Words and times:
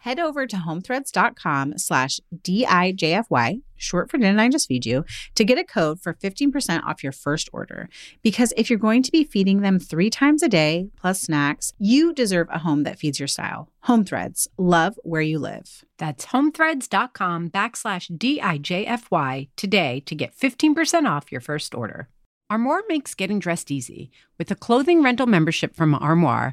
head 0.00 0.18
over 0.18 0.46
to 0.46 0.56
homethreads.com 0.56 1.78
slash 1.78 2.20
DIJFY, 2.34 3.62
short 3.76 4.10
for 4.10 4.18
Didn't 4.18 4.40
I 4.40 4.48
Just 4.48 4.68
Feed 4.68 4.84
You, 4.84 5.04
to 5.34 5.44
get 5.44 5.58
a 5.58 5.64
code 5.64 6.00
for 6.00 6.14
15% 6.14 6.82
off 6.84 7.02
your 7.02 7.12
first 7.12 7.48
order. 7.52 7.88
Because 8.22 8.52
if 8.56 8.68
you're 8.68 8.78
going 8.78 9.02
to 9.02 9.12
be 9.12 9.24
feeding 9.24 9.60
them 9.60 9.78
three 9.78 10.10
times 10.10 10.42
a 10.42 10.48
day 10.48 10.88
plus 10.96 11.22
snacks, 11.22 11.72
you 11.78 12.12
deserve 12.12 12.48
a 12.50 12.58
home 12.58 12.82
that 12.84 12.98
feeds 12.98 13.18
your 13.18 13.28
style. 13.28 13.68
Home 13.84 14.04
Threads, 14.04 14.48
love 14.58 14.98
where 15.02 15.22
you 15.22 15.38
live. 15.38 15.84
That's 15.98 16.26
homethreads.com 16.26 17.50
backslash 17.50 18.10
DIJFY 18.16 19.48
today 19.56 20.02
to 20.06 20.14
get 20.14 20.36
15% 20.36 21.08
off 21.08 21.32
your 21.32 21.40
first 21.40 21.74
order. 21.74 22.08
Armoire 22.50 22.82
makes 22.88 23.14
getting 23.14 23.38
dressed 23.38 23.70
easy. 23.70 24.10
With 24.36 24.50
a 24.50 24.56
clothing 24.56 25.04
rental 25.04 25.26
membership 25.26 25.76
from 25.76 25.94
Armoire, 25.94 26.52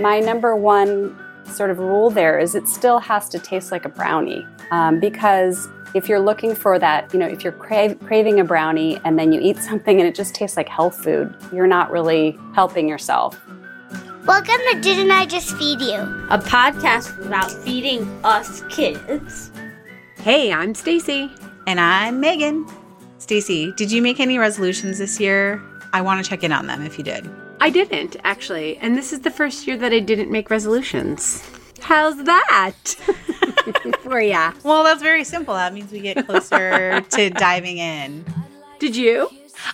My 0.00 0.20
number 0.20 0.54
one 0.54 1.18
sort 1.44 1.70
of 1.70 1.80
rule 1.80 2.08
there 2.08 2.38
is 2.38 2.54
it 2.54 2.68
still 2.68 3.00
has 3.00 3.28
to 3.30 3.38
taste 3.38 3.72
like 3.72 3.84
a 3.84 3.88
brownie 3.88 4.46
um, 4.70 5.00
because 5.00 5.68
if 5.92 6.08
you're 6.08 6.20
looking 6.20 6.54
for 6.54 6.78
that, 6.78 7.12
you 7.12 7.18
know, 7.18 7.26
if 7.26 7.42
you're 7.42 7.52
craving 7.52 8.38
a 8.38 8.44
brownie 8.44 9.00
and 9.04 9.18
then 9.18 9.32
you 9.32 9.40
eat 9.40 9.56
something 9.56 9.98
and 9.98 10.08
it 10.08 10.14
just 10.14 10.36
tastes 10.36 10.56
like 10.56 10.68
health 10.68 11.02
food, 11.02 11.34
you're 11.52 11.66
not 11.66 11.90
really 11.90 12.38
helping 12.54 12.88
yourself. 12.88 13.40
Welcome 14.24 14.58
to 14.70 14.80
Didn't 14.80 15.10
I 15.10 15.26
Just 15.26 15.56
Feed 15.56 15.80
You? 15.80 15.96
A 16.30 16.38
podcast 16.38 17.26
about 17.26 17.50
feeding 17.50 18.02
us 18.24 18.62
kids. 18.68 19.50
Hey, 20.18 20.52
I'm 20.52 20.74
Stacie. 20.74 21.28
And 21.66 21.80
I'm 21.80 22.22
Meghan. 22.22 22.70
Stacie, 23.18 23.74
did 23.74 23.90
you 23.90 24.00
make 24.00 24.20
any 24.20 24.38
resolutions 24.38 24.98
this 24.98 25.18
year? 25.18 25.60
I 25.92 26.02
want 26.02 26.22
to 26.22 26.28
check 26.28 26.44
in 26.44 26.52
on 26.52 26.68
them 26.68 26.82
if 26.82 26.98
you 26.98 27.04
did. 27.04 27.28
I 27.60 27.70
didn't, 27.70 28.16
actually. 28.24 28.76
And 28.78 28.96
this 28.96 29.12
is 29.12 29.20
the 29.20 29.30
first 29.30 29.66
year 29.66 29.76
that 29.76 29.92
I 29.92 30.00
didn't 30.00 30.30
make 30.30 30.50
resolutions. 30.50 31.42
How's 31.80 32.22
that 32.24 32.74
for 34.02 34.20
ya? 34.20 34.52
Well, 34.64 34.84
that's 34.84 35.02
very 35.02 35.24
simple. 35.24 35.54
That 35.54 35.72
means 35.74 35.92
we 35.92 36.00
get 36.00 36.26
closer 36.26 37.00
to 37.10 37.30
diving 37.30 37.78
in. 37.78 38.24
Did 38.78 38.96
you? 38.96 39.28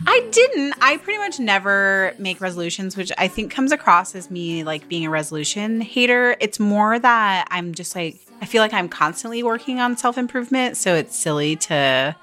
I 0.07 0.27
didn't. 0.31 0.75
I 0.81 0.97
pretty 0.97 1.19
much 1.19 1.39
never 1.39 2.15
make 2.19 2.41
resolutions, 2.41 2.97
which 2.97 3.13
I 3.19 3.29
think 3.29 3.53
comes 3.53 3.71
across 3.71 4.15
as 4.15 4.31
me 4.31 4.65
like 4.65 4.89
being 4.89 5.05
a 5.07 5.11
resolution 5.11 5.81
hater. 5.81 6.37
It's 6.41 6.59
more 6.59 6.99
that 6.99 7.47
I'm 7.51 7.75
just 7.75 7.95
like, 7.95 8.19
I 8.41 8.47
feel 8.47 8.63
like 8.63 8.73
I'm 8.73 8.89
constantly 8.89 9.43
working 9.43 9.81
on 9.81 9.97
self 9.97 10.17
improvement. 10.17 10.77
So 10.77 10.95
it's 10.95 11.17
silly 11.17 11.57
to 11.57 12.17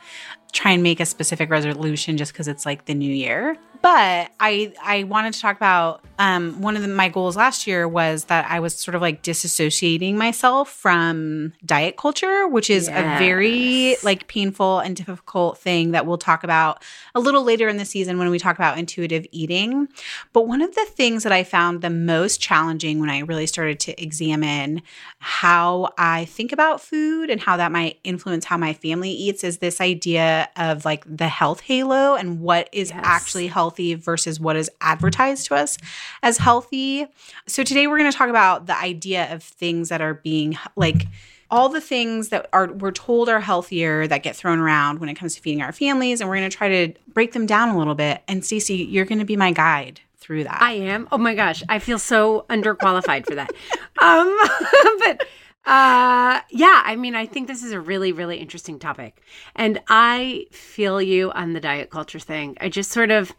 try 0.51 0.71
and 0.71 0.83
make 0.83 0.99
a 0.99 1.05
specific 1.05 1.49
resolution 1.49 2.17
just 2.17 2.33
because 2.33 2.47
it's 2.47 2.65
like 2.65 2.85
the 2.85 2.93
new 2.93 3.13
year. 3.13 3.57
But 3.81 4.29
I 4.39 4.73
I 4.83 5.03
wanted 5.05 5.33
to 5.33 5.39
talk 5.39 5.55
about 5.55 6.03
um, 6.19 6.61
one 6.61 6.75
of 6.75 6.83
the, 6.83 6.87
my 6.87 7.09
goals 7.09 7.35
last 7.35 7.65
year 7.65 7.87
was 7.87 8.25
that 8.25 8.45
I 8.47 8.59
was 8.59 8.75
sort 8.75 8.93
of 8.93 9.01
like 9.01 9.23
disassociating 9.23 10.13
myself 10.13 10.69
from 10.69 11.53
diet 11.65 11.97
culture, 11.97 12.47
which 12.47 12.69
is 12.69 12.87
yes. 12.87 12.99
a 12.99 13.17
very 13.17 13.95
like 14.03 14.27
painful 14.27 14.79
and 14.79 14.95
difficult 14.95 15.57
thing 15.57 15.91
that 15.91 16.05
we'll 16.05 16.19
talk 16.19 16.43
about 16.43 16.83
a 17.15 17.19
little 17.19 17.43
later 17.43 17.67
in 17.67 17.77
the 17.77 17.85
season 17.85 18.19
when 18.19 18.29
we 18.29 18.37
talk 18.37 18.55
about 18.55 18.77
intuitive 18.77 19.25
eating. 19.31 19.87
But 20.31 20.47
one 20.47 20.61
of 20.61 20.75
the 20.75 20.85
things 20.85 21.23
that 21.23 21.31
I 21.31 21.43
found 21.43 21.81
the 21.81 21.89
most 21.89 22.39
challenging 22.39 22.99
when 22.99 23.09
I 23.09 23.19
really 23.21 23.47
started 23.47 23.79
to 23.81 23.99
examine 23.99 24.83
how 25.17 25.89
I 25.97 26.25
think 26.25 26.51
about 26.51 26.81
food 26.81 27.31
and 27.31 27.41
how 27.41 27.57
that 27.57 27.71
might 27.71 27.99
influence 28.03 28.45
how 28.45 28.57
my 28.57 28.73
family 28.73 29.09
eats 29.09 29.43
is 29.43 29.57
this 29.57 29.81
idea 29.81 30.40
of 30.55 30.85
like 30.85 31.03
the 31.05 31.27
health 31.27 31.61
halo 31.61 32.15
and 32.15 32.39
what 32.39 32.69
is 32.71 32.89
yes. 32.89 32.99
actually 33.03 33.47
healthy 33.47 33.93
versus 33.93 34.39
what 34.39 34.55
is 34.55 34.69
advertised 34.81 35.47
to 35.47 35.55
us 35.55 35.77
as 36.23 36.37
healthy. 36.37 37.07
So 37.47 37.63
today 37.63 37.87
we're 37.87 37.97
going 37.97 38.11
to 38.11 38.17
talk 38.17 38.29
about 38.29 38.67
the 38.67 38.77
idea 38.77 39.31
of 39.33 39.43
things 39.43 39.89
that 39.89 40.01
are 40.01 40.15
being 40.15 40.57
like 40.75 41.07
all 41.51 41.67
the 41.67 41.81
things 41.81 42.29
that 42.29 42.47
are 42.53 42.71
we're 42.71 42.91
told 42.91 43.27
are 43.27 43.41
healthier 43.41 44.07
that 44.07 44.23
get 44.23 44.35
thrown 44.35 44.59
around 44.59 44.99
when 44.99 45.09
it 45.09 45.15
comes 45.15 45.35
to 45.35 45.41
feeding 45.41 45.61
our 45.61 45.73
families 45.73 46.21
and 46.21 46.29
we're 46.29 46.37
going 46.37 46.49
to 46.49 46.57
try 46.57 46.69
to 46.69 46.93
break 47.13 47.33
them 47.33 47.45
down 47.45 47.69
a 47.69 47.77
little 47.77 47.95
bit. 47.95 48.21
And 48.27 48.41
Stacie, 48.41 48.89
you're 48.89 49.05
going 49.05 49.19
to 49.19 49.25
be 49.25 49.35
my 49.35 49.51
guide 49.51 49.99
through 50.17 50.45
that. 50.45 50.61
I 50.61 50.73
am. 50.73 51.09
Oh 51.11 51.17
my 51.17 51.35
gosh, 51.35 51.61
I 51.67 51.79
feel 51.79 51.99
so 51.99 52.45
underqualified 52.49 53.25
for 53.25 53.35
that. 53.35 53.51
Um 54.01 54.35
but 54.99 55.27
uh 55.65 56.41
yeah 56.49 56.81
i 56.85 56.95
mean 56.95 57.15
i 57.15 57.25
think 57.25 57.47
this 57.47 57.63
is 57.63 57.71
a 57.71 57.79
really 57.79 58.11
really 58.11 58.37
interesting 58.37 58.79
topic 58.79 59.21
and 59.55 59.79
i 59.87 60.45
feel 60.51 61.01
you 61.01 61.31
on 61.31 61.53
the 61.53 61.59
diet 61.59 61.89
culture 61.89 62.19
thing 62.19 62.57
i 62.59 62.67
just 62.67 62.91
sort 62.91 63.11
of 63.11 63.31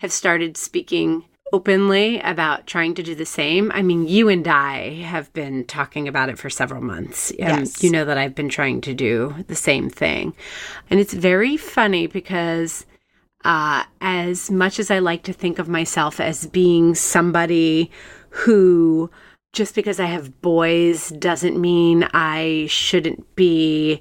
have 0.00 0.12
started 0.12 0.56
speaking 0.56 1.24
openly 1.52 2.20
about 2.20 2.66
trying 2.66 2.94
to 2.94 3.02
do 3.02 3.14
the 3.14 3.26
same. 3.26 3.70
I 3.72 3.82
mean, 3.82 4.06
you 4.06 4.28
and 4.28 4.46
I 4.46 5.02
have 5.02 5.32
been 5.32 5.64
talking 5.64 6.06
about 6.06 6.28
it 6.28 6.38
for 6.38 6.50
several 6.50 6.82
months. 6.82 7.32
Yes. 7.38 7.82
You 7.82 7.90
know 7.90 8.04
that 8.04 8.18
I've 8.18 8.34
been 8.34 8.48
trying 8.48 8.80
to 8.82 8.94
do 8.94 9.34
the 9.48 9.56
same 9.56 9.90
thing. 9.90 10.34
And 10.88 11.00
it's 11.00 11.14
very 11.14 11.56
funny 11.56 12.06
because 12.06 12.86
uh, 13.44 13.84
as 14.00 14.50
much 14.50 14.78
as 14.78 14.90
I 14.90 14.98
like 14.98 15.22
to 15.24 15.32
think 15.32 15.58
of 15.58 15.68
myself 15.68 16.20
as 16.20 16.46
being 16.46 16.94
somebody 16.94 17.90
who 18.30 19.10
just 19.52 19.74
because 19.74 20.00
I 20.00 20.06
have 20.06 20.40
boys 20.40 21.10
doesn't 21.10 21.60
mean 21.60 22.08
I 22.12 22.66
shouldn't 22.68 23.34
be 23.34 24.00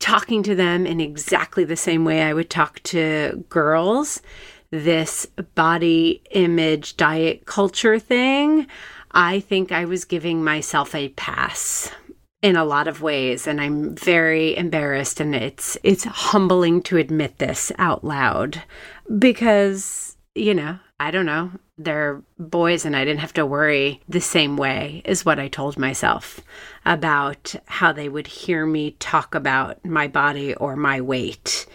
talking 0.00 0.42
to 0.42 0.54
them 0.54 0.86
in 0.86 1.00
exactly 1.00 1.64
the 1.64 1.76
same 1.76 2.04
way 2.04 2.22
I 2.22 2.34
would 2.34 2.50
talk 2.50 2.80
to 2.84 3.44
girls 3.48 4.20
this 4.70 5.26
body 5.54 6.22
image 6.32 6.96
diet 6.96 7.46
culture 7.46 7.98
thing, 7.98 8.66
I 9.12 9.40
think 9.40 9.70
I 9.70 9.84
was 9.84 10.04
giving 10.04 10.42
myself 10.42 10.94
a 10.94 11.10
pass. 11.10 11.90
in 12.42 12.56
a 12.56 12.64
lot 12.64 12.86
of 12.86 13.00
ways 13.00 13.46
and 13.46 13.58
I'm 13.58 13.94
very 13.96 14.54
embarrassed 14.54 15.18
and 15.18 15.34
it's 15.34 15.78
it's 15.82 16.04
humbling 16.04 16.82
to 16.82 16.98
admit 16.98 17.38
this 17.38 17.72
out 17.78 18.04
loud 18.04 18.62
because 19.18 20.18
you 20.34 20.52
know 20.52 20.78
I 21.00 21.10
don't 21.10 21.24
know 21.24 21.52
they're 21.76 22.22
boys 22.38 22.84
and 22.84 22.96
I 22.96 23.04
didn't 23.04 23.20
have 23.20 23.32
to 23.34 23.46
worry 23.46 24.00
the 24.08 24.20
same 24.20 24.56
way 24.56 25.02
is 25.04 25.24
what 25.24 25.38
I 25.38 25.48
told 25.48 25.78
myself 25.78 26.40
about 26.84 27.54
how 27.66 27.92
they 27.92 28.08
would 28.08 28.26
hear 28.26 28.64
me 28.64 28.92
talk 28.92 29.34
about 29.34 29.84
my 29.84 30.06
body 30.06 30.54
or 30.54 30.76
my 30.76 31.00
weight 31.00 31.66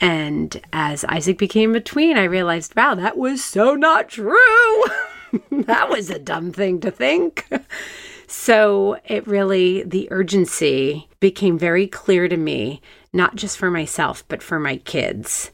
and 0.00 0.60
as 0.72 1.04
Isaac 1.04 1.36
became 1.36 1.74
a 1.74 1.80
tween 1.80 2.16
I 2.16 2.24
realized 2.24 2.74
wow 2.74 2.94
that 2.94 3.18
was 3.18 3.44
so 3.44 3.74
not 3.74 4.08
true 4.08 4.82
that 5.50 5.90
was 5.90 6.08
a 6.08 6.18
dumb 6.18 6.52
thing 6.52 6.80
to 6.80 6.90
think 6.90 7.46
so 8.26 8.98
it 9.04 9.26
really, 9.26 9.84
the 9.84 10.08
urgency 10.10 11.08
became 11.20 11.56
very 11.56 11.86
clear 11.86 12.26
to 12.26 12.36
me, 12.36 12.82
not 13.12 13.36
just 13.36 13.56
for 13.56 13.70
myself, 13.70 14.24
but 14.26 14.42
for 14.42 14.58
my 14.58 14.78
kids. 14.78 15.52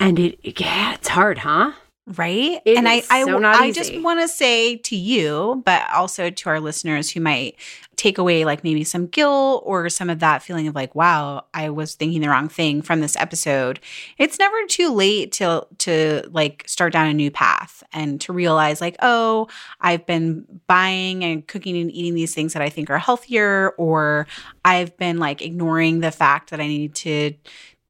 And 0.00 0.18
it, 0.18 0.58
yeah, 0.58 0.94
it's 0.94 1.08
hard, 1.08 1.38
huh? 1.38 1.72
Right. 2.04 2.60
It 2.64 2.76
and 2.76 2.88
I, 2.88 3.04
I, 3.10 3.24
so 3.24 3.38
not 3.38 3.60
I 3.60 3.70
just 3.70 3.96
want 4.00 4.20
to 4.20 4.26
say 4.26 4.76
to 4.76 4.96
you, 4.96 5.62
but 5.64 5.88
also 5.94 6.30
to 6.30 6.48
our 6.48 6.58
listeners 6.58 7.08
who 7.10 7.20
might 7.20 7.54
take 7.94 8.18
away 8.18 8.44
like 8.44 8.64
maybe 8.64 8.82
some 8.82 9.06
guilt 9.06 9.62
or 9.64 9.88
some 9.88 10.10
of 10.10 10.18
that 10.18 10.42
feeling 10.42 10.66
of 10.66 10.74
like, 10.74 10.96
wow, 10.96 11.44
I 11.54 11.70
was 11.70 11.94
thinking 11.94 12.20
the 12.20 12.28
wrong 12.28 12.48
thing 12.48 12.82
from 12.82 13.00
this 13.00 13.14
episode. 13.14 13.78
It's 14.18 14.36
never 14.40 14.56
too 14.66 14.92
late 14.92 15.30
to 15.32 15.64
to 15.78 16.28
like 16.32 16.64
start 16.66 16.92
down 16.92 17.06
a 17.06 17.14
new 17.14 17.30
path 17.30 17.84
and 17.92 18.20
to 18.22 18.32
realize 18.32 18.80
like, 18.80 18.96
oh, 19.00 19.46
I've 19.80 20.04
been 20.04 20.44
buying 20.66 21.22
and 21.22 21.46
cooking 21.46 21.76
and 21.76 21.92
eating 21.92 22.14
these 22.14 22.34
things 22.34 22.52
that 22.54 22.62
I 22.62 22.68
think 22.68 22.90
are 22.90 22.98
healthier, 22.98 23.70
or 23.78 24.26
I've 24.64 24.96
been 24.96 25.18
like 25.18 25.40
ignoring 25.40 26.00
the 26.00 26.10
fact 26.10 26.50
that 26.50 26.58
I 26.58 26.66
need 26.66 26.96
to 26.96 27.34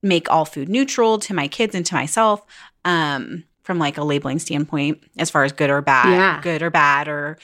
make 0.02 0.30
all 0.30 0.44
food 0.44 0.68
neutral 0.68 1.18
to 1.20 1.32
my 1.32 1.48
kids 1.48 1.74
and 1.74 1.86
to 1.86 1.94
myself. 1.94 2.44
Um, 2.84 3.44
from 3.62 3.78
like 3.78 3.98
a 3.98 4.04
labeling 4.04 4.38
standpoint, 4.38 5.02
as 5.18 5.30
far 5.30 5.44
as 5.44 5.52
good 5.52 5.70
or 5.70 5.82
bad, 5.82 6.10
Yeah. 6.10 6.40
good 6.42 6.62
or 6.62 6.70
bad, 6.70 7.08
or 7.08 7.38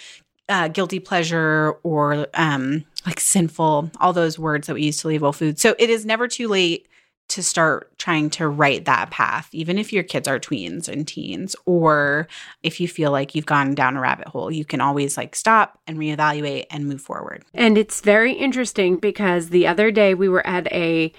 uh, 0.48 0.68
guilty 0.68 0.98
pleasure, 0.98 1.74
or 1.82 2.26
um, 2.34 2.84
like 3.06 3.20
sinful, 3.20 3.90
all 4.00 4.12
those 4.12 4.38
words 4.38 4.66
that 4.66 4.74
we 4.74 4.82
use 4.84 4.98
to 4.98 5.08
label 5.08 5.32
food. 5.32 5.58
So 5.58 5.74
it 5.78 5.90
is 5.90 6.06
never 6.06 6.26
too 6.26 6.48
late 6.48 6.88
to 7.28 7.42
start 7.42 7.96
trying 7.98 8.30
to 8.30 8.48
write 8.48 8.86
that 8.86 9.10
path, 9.10 9.50
even 9.52 9.76
if 9.76 9.92
your 9.92 10.02
kids 10.02 10.26
are 10.26 10.38
tweens 10.40 10.88
and 10.88 11.06
teens, 11.06 11.54
or 11.66 12.26
if 12.62 12.80
you 12.80 12.88
feel 12.88 13.10
like 13.10 13.34
you've 13.34 13.44
gone 13.44 13.74
down 13.74 13.98
a 13.98 14.00
rabbit 14.00 14.28
hole, 14.28 14.50
you 14.50 14.64
can 14.64 14.80
always 14.80 15.18
like 15.18 15.36
stop 15.36 15.78
and 15.86 15.98
reevaluate 15.98 16.64
and 16.70 16.88
move 16.88 17.02
forward. 17.02 17.44
And 17.52 17.76
it's 17.76 18.00
very 18.00 18.32
interesting 18.32 18.96
because 18.96 19.50
the 19.50 19.66
other 19.66 19.90
day 19.90 20.14
we 20.14 20.30
were 20.30 20.46
at 20.46 20.72
a 20.72 21.12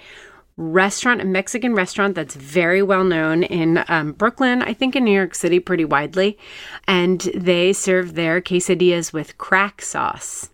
restaurant, 0.60 1.20
a 1.20 1.24
Mexican 1.24 1.74
restaurant 1.74 2.14
that's 2.14 2.34
very 2.34 2.82
well 2.82 3.04
known 3.04 3.42
in 3.42 3.82
um, 3.88 4.12
Brooklyn, 4.12 4.62
I 4.62 4.74
think 4.74 4.94
in 4.94 5.04
New 5.04 5.14
York 5.14 5.34
City 5.34 5.58
pretty 5.58 5.84
widely. 5.84 6.38
And 6.86 7.20
they 7.34 7.72
serve 7.72 8.14
their 8.14 8.40
quesadillas 8.40 9.12
with 9.12 9.38
crack 9.38 9.80
sauce. 9.82 10.50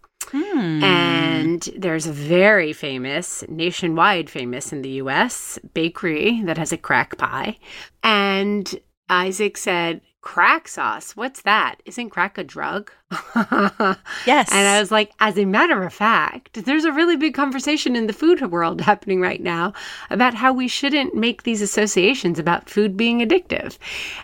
And 0.82 1.68
there's 1.76 2.06
a 2.06 2.12
very 2.12 2.72
famous, 2.72 3.44
nationwide 3.48 4.30
famous 4.30 4.72
in 4.72 4.82
the 4.82 4.90
US 5.02 5.58
bakery 5.74 6.42
that 6.44 6.58
has 6.58 6.72
a 6.72 6.78
crack 6.78 7.18
pie. 7.18 7.58
And 8.02 8.78
Isaac 9.08 9.56
said, 9.56 10.00
Crack 10.26 10.66
sauce? 10.66 11.14
What's 11.14 11.42
that? 11.42 11.76
Isn't 11.84 12.10
crack 12.10 12.36
a 12.36 12.42
drug? 12.42 12.90
Yes. 14.26 14.48
And 14.50 14.66
I 14.66 14.80
was 14.80 14.90
like, 14.90 15.12
as 15.20 15.38
a 15.38 15.44
matter 15.44 15.84
of 15.84 15.92
fact, 15.92 16.64
there's 16.64 16.84
a 16.84 16.90
really 16.90 17.16
big 17.16 17.32
conversation 17.32 17.94
in 17.94 18.08
the 18.08 18.12
food 18.12 18.40
world 18.50 18.80
happening 18.90 19.20
right 19.20 19.40
now 19.40 19.72
about 20.10 20.34
how 20.34 20.52
we 20.52 20.66
shouldn't 20.66 21.14
make 21.14 21.44
these 21.44 21.62
associations 21.62 22.40
about 22.40 22.68
food 22.68 22.96
being 22.96 23.20
addictive. 23.20 23.78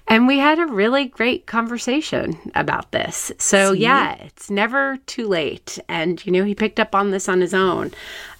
And 0.08 0.26
we 0.26 0.38
had 0.38 0.58
a 0.58 0.66
really 0.66 1.04
great 1.04 1.46
conversation 1.46 2.36
about 2.56 2.90
this. 2.90 3.30
So, 3.38 3.72
See? 3.72 3.82
yeah, 3.82 4.14
it's 4.14 4.50
never 4.50 4.96
too 5.06 5.28
late. 5.28 5.78
And, 5.88 6.24
you 6.26 6.32
know, 6.32 6.42
he 6.42 6.56
picked 6.56 6.80
up 6.80 6.96
on 6.96 7.12
this 7.12 7.28
on 7.28 7.40
his 7.40 7.54
own. 7.54 7.92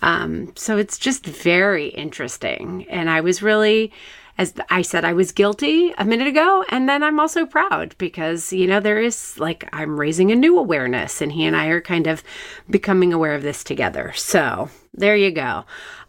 Um, 0.03 0.53
so 0.57 0.79
it's 0.79 0.99
just 0.99 1.25
very 1.25 1.91
interesting. 1.91 2.87
And 2.91 3.09
I 3.09 3.21
was 3.21 3.41
really 3.41 3.93
as 4.39 4.55
I 4.71 4.83
said, 4.83 5.05
I 5.05 5.13
was 5.13 5.31
guilty 5.33 5.93
a 5.99 6.05
minute 6.05 6.27
ago, 6.27 6.65
and 6.71 6.89
then 6.89 7.03
I'm 7.03 7.21
also 7.21 7.45
proud 7.47 7.95
because, 7.99 8.53
you 8.53 8.67
know, 8.67 8.81
there 8.81 9.01
is 9.01 9.39
like 9.39 9.69
I'm 9.73 9.99
raising 10.01 10.31
a 10.33 10.37
new 10.37 10.59
awareness, 10.59 11.21
and 11.21 11.33
he 11.33 11.45
and 11.45 11.57
I 11.57 11.67
are 11.67 11.81
kind 11.81 12.07
of 12.07 12.23
becoming 12.71 13.13
aware 13.13 13.35
of 13.35 13.43
this 13.43 13.63
together. 13.63 14.13
So 14.15 14.71
there 14.95 15.17
you 15.17 15.31
go. 15.31 15.65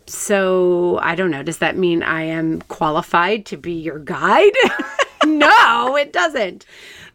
So 0.07 0.99
I 1.01 1.15
don't 1.15 1.31
know. 1.31 1.43
Does 1.43 1.59
that 1.59 1.77
mean 1.77 2.03
I 2.03 2.23
am 2.23 2.61
qualified 2.63 3.45
to 3.47 3.57
be 3.57 3.73
your 3.73 3.99
guide? 3.99 4.53
no, 5.25 5.95
it 5.95 6.11
doesn't. 6.13 6.65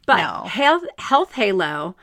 But 0.07 0.19
No. 0.19 0.45
health, 0.49 0.85
health 0.99 1.33
halo. 1.35 1.97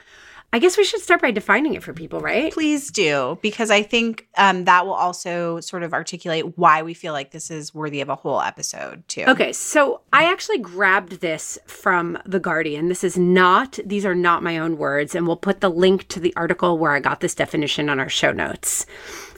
I 0.55 0.57
guess 0.57 0.77
we 0.77 0.85
should 0.85 1.01
start 1.01 1.21
by 1.21 1.31
defining 1.31 1.73
it 1.73 1.83
for 1.83 1.91
people, 1.91 2.21
right? 2.21 2.53
Please 2.53 2.89
do, 2.89 3.37
because 3.41 3.69
I 3.69 3.83
think 3.83 4.25
um, 4.37 4.63
that 4.63 4.85
will 4.85 4.93
also 4.93 5.59
sort 5.59 5.83
of 5.83 5.93
articulate 5.93 6.57
why 6.57 6.81
we 6.81 6.93
feel 6.93 7.11
like 7.11 7.31
this 7.31 7.51
is 7.51 7.73
worthy 7.73 7.99
of 7.99 8.07
a 8.07 8.15
whole 8.15 8.39
episode, 8.39 9.05
too. 9.09 9.25
Okay, 9.27 9.51
so 9.51 9.99
I 10.13 10.31
actually 10.31 10.59
grabbed 10.59 11.19
this 11.19 11.59
from 11.65 12.17
The 12.25 12.39
Guardian. 12.39 12.87
This 12.87 13.03
is 13.03 13.17
not, 13.17 13.77
these 13.85 14.05
are 14.05 14.15
not 14.15 14.43
my 14.43 14.57
own 14.57 14.77
words, 14.77 15.13
and 15.13 15.27
we'll 15.27 15.35
put 15.35 15.59
the 15.59 15.69
link 15.69 16.07
to 16.07 16.21
the 16.21 16.33
article 16.37 16.77
where 16.77 16.93
I 16.93 17.01
got 17.01 17.19
this 17.19 17.35
definition 17.35 17.89
on 17.89 17.99
our 17.99 18.07
show 18.07 18.31
notes. 18.31 18.85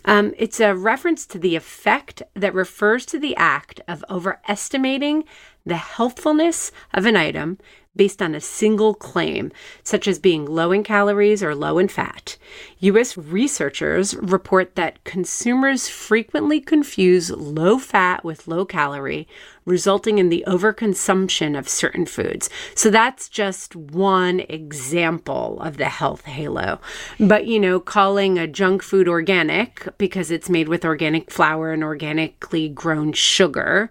Um, 0.06 0.36
it's 0.38 0.60
a 0.60 0.76
reference 0.76 1.26
to 1.26 1.40
the 1.40 1.56
effect 1.56 2.22
that 2.36 2.54
refers 2.54 3.08
to 3.08 3.18
the 3.18 3.36
act 3.38 3.82
of 3.88 4.06
overestimating 4.08 5.24
the 5.66 5.78
healthfulness 5.78 6.72
of 6.94 7.08
an 7.08 7.18
item 7.18 7.58
based 7.98 8.22
on 8.22 8.36
a 8.36 8.42
single 8.42 8.94
claim, 8.94 9.52
such 9.84 10.08
as 10.08 10.20
being 10.20 10.46
low 10.46 10.72
in 10.72 10.84
calories 10.84 11.44
or 11.44 11.56
low 11.56 11.78
in 11.78 11.88
fat. 11.88 12.38
U.S. 12.80 13.18
researchers 13.18 14.16
report 14.16 14.76
that 14.76 15.04
consumers 15.04 15.90
frequently 15.90 16.62
confuse 16.62 17.32
low 17.32 17.80
fat 17.80 18.24
with 18.24 18.48
low 18.48 18.66
calorie, 18.66 19.28
resulting 19.66 20.18
in 20.18 20.30
the 20.30 20.44
overconsumption 20.48 21.58
of 21.58 21.68
certain 21.68 22.06
foods. 22.06 22.50
So 22.76 22.90
that's 22.90 23.28
just 23.28 23.76
one 23.76 24.42
example 24.42 25.60
of 25.62 25.78
the 25.78 25.90
health 25.90 26.26
halo. 26.26 26.80
But, 27.20 27.48
you 27.48 27.60
know, 27.60 27.80
calling 27.80 28.38
a 28.38 28.48
junk 28.48 28.84
food 28.84 29.08
organic 29.08 29.88
because 29.98 30.32
it's 30.32 30.50
made 30.50 30.70
with 30.70 30.86
organic 30.86 31.32
flour 31.32 31.74
and 31.74 31.84
organically 31.84 32.70
grown 32.70 33.12
sugar 33.12 33.90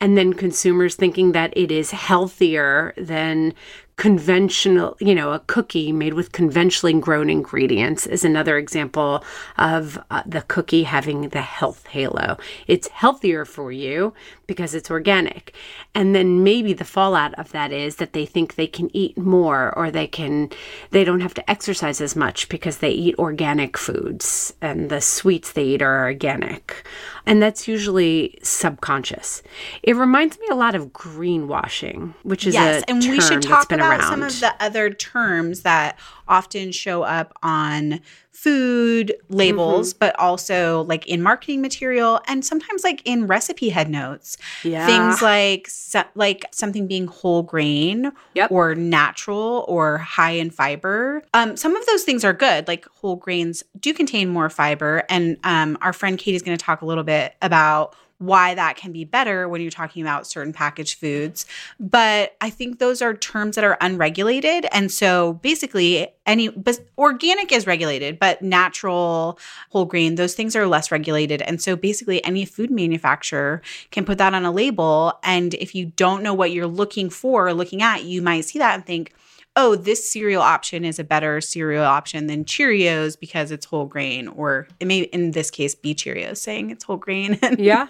and 0.00 0.16
then 0.16 0.32
consumers 0.32 0.94
thinking 0.94 1.32
that 1.32 1.52
it 1.56 1.70
is 1.70 1.90
healthier 1.90 2.94
than 2.96 3.52
conventional, 4.00 4.96
you 4.98 5.14
know, 5.14 5.34
a 5.34 5.40
cookie 5.40 5.92
made 5.92 6.14
with 6.14 6.32
conventionally 6.32 6.98
grown 6.98 7.28
ingredients 7.28 8.06
is 8.06 8.24
another 8.24 8.56
example 8.56 9.22
of 9.58 9.98
uh, 10.10 10.22
the 10.24 10.40
cookie 10.40 10.84
having 10.84 11.28
the 11.28 11.42
health 11.42 11.86
halo. 11.88 12.38
It's 12.66 12.88
healthier 12.88 13.44
for 13.44 13.70
you 13.70 14.14
because 14.46 14.74
it's 14.74 14.90
organic. 14.90 15.54
And 15.94 16.14
then 16.14 16.42
maybe 16.42 16.72
the 16.72 16.84
fallout 16.84 17.34
of 17.34 17.52
that 17.52 17.72
is 17.72 17.96
that 17.96 18.14
they 18.14 18.24
think 18.24 18.54
they 18.54 18.66
can 18.66 18.88
eat 18.96 19.18
more 19.18 19.76
or 19.76 19.90
they 19.90 20.06
can 20.06 20.48
they 20.92 21.04
don't 21.04 21.20
have 21.20 21.34
to 21.34 21.50
exercise 21.50 22.00
as 22.00 22.16
much 22.16 22.48
because 22.48 22.78
they 22.78 22.90
eat 22.90 23.16
organic 23.18 23.76
foods 23.76 24.54
and 24.62 24.88
the 24.88 25.02
sweets 25.02 25.52
they 25.52 25.64
eat 25.64 25.82
are 25.82 26.04
organic. 26.04 26.86
And 27.26 27.42
that's 27.42 27.68
usually 27.68 28.38
subconscious. 28.42 29.42
It 29.82 29.94
reminds 29.94 30.38
me 30.38 30.46
a 30.50 30.54
lot 30.54 30.74
of 30.74 30.86
greenwashing, 30.86 32.14
which 32.22 32.46
is 32.46 32.54
yes, 32.54 32.82
a 32.82 32.90
and 32.90 33.00
we 33.00 33.18
term 33.18 33.20
should 33.20 33.42
that's 33.42 33.46
talk 33.46 33.68
been 33.68 33.80
about 33.92 34.00
around. 34.00 34.10
some 34.10 34.22
of 34.22 34.40
the 34.40 34.54
other 34.64 34.90
terms 34.90 35.60
that 35.62 35.98
often 36.28 36.72
show 36.72 37.02
up 37.02 37.32
on 37.42 38.00
food 38.32 39.14
labels, 39.28 39.92
Mm-hmm. 39.92 39.98
but 39.98 40.18
also 40.18 40.84
like 40.84 41.06
in 41.06 41.20
marketing 41.22 41.60
material 41.60 42.20
and 42.26 42.42
sometimes 42.44 42.82
like 42.82 43.02
in 43.04 43.26
recipe 43.26 43.68
head 43.68 43.90
notes. 43.90 44.38
yeah. 44.64 44.86
Things 44.86 45.20
like 45.20 45.68
so, 45.68 46.04
like 46.14 46.46
something 46.50 46.86
being 46.86 47.06
whole 47.06 47.42
grain 47.42 48.12
Yep. 48.34 48.50
or 48.50 48.74
natural 48.74 49.66
or 49.68 49.98
high 49.98 50.30
in 50.32 50.50
fiber. 50.50 51.22
Um, 51.34 51.56
some 51.58 51.76
of 51.76 51.84
those 51.86 52.04
things 52.04 52.24
are 52.24 52.32
good. 52.32 52.66
Like 52.66 52.86
whole 52.86 53.16
grains 53.16 53.62
do 53.78 53.92
contain 53.92 54.30
more 54.30 54.48
fiber, 54.48 55.02
and 55.10 55.36
um, 55.44 55.76
our 55.82 55.92
friend 55.92 56.16
Katie 56.16 56.36
is 56.36 56.42
going 56.42 56.56
to 56.56 56.64
talk 56.64 56.80
a 56.80 56.86
little 56.86 57.04
bit 57.04 57.34
about 57.42 57.94
why 58.20 58.54
that 58.54 58.76
can 58.76 58.92
be 58.92 59.04
better 59.04 59.48
when 59.48 59.62
you're 59.62 59.70
talking 59.70 60.02
about 60.02 60.26
certain 60.26 60.52
packaged 60.52 60.98
foods. 60.98 61.46
But 61.80 62.36
I 62.40 62.50
think 62.50 62.78
those 62.78 63.00
are 63.00 63.14
terms 63.14 63.56
that 63.56 63.64
are 63.64 63.78
unregulated, 63.80 64.66
and 64.72 64.92
so 64.92 65.34
basically 65.34 66.08
any 66.26 66.48
but 66.48 66.80
organic 66.98 67.50
is 67.50 67.66
regulated, 67.66 68.18
but 68.18 68.42
natural 68.42 69.38
whole 69.70 69.86
grain 69.86 70.14
those 70.16 70.34
things 70.34 70.54
are 70.54 70.66
less 70.66 70.92
regulated, 70.92 71.40
and 71.42 71.62
so 71.62 71.76
basically 71.76 72.22
any 72.24 72.44
food 72.44 72.70
manufacturer 72.70 73.62
can 73.90 74.04
put 74.04 74.18
that 74.18 74.34
on 74.34 74.44
a 74.44 74.52
label. 74.52 75.18
And 75.24 75.54
if 75.54 75.74
you 75.74 75.86
don't 75.96 76.22
know 76.22 76.34
what 76.34 76.50
you're 76.52 76.66
looking 76.66 77.08
for 77.08 77.48
or 77.48 77.54
looking 77.54 77.80
at, 77.80 78.04
you 78.04 78.20
might 78.20 78.44
see 78.44 78.58
that 78.58 78.74
and 78.74 78.84
think, 78.84 79.14
oh, 79.56 79.74
this 79.76 80.08
cereal 80.10 80.40
option 80.42 80.84
is 80.84 80.98
a 80.98 81.04
better 81.04 81.40
cereal 81.40 81.84
option 81.84 82.28
than 82.28 82.44
Cheerios 82.44 83.18
because 83.18 83.50
it's 83.50 83.66
whole 83.66 83.84
grain, 83.84 84.28
or 84.28 84.68
it 84.78 84.86
may, 84.86 85.00
in 85.00 85.32
this 85.32 85.50
case, 85.50 85.74
be 85.74 85.94
Cheerios 85.94 86.38
saying 86.38 86.70
it's 86.70 86.84
whole 86.84 86.96
grain. 86.96 87.38
Yeah. 87.58 87.88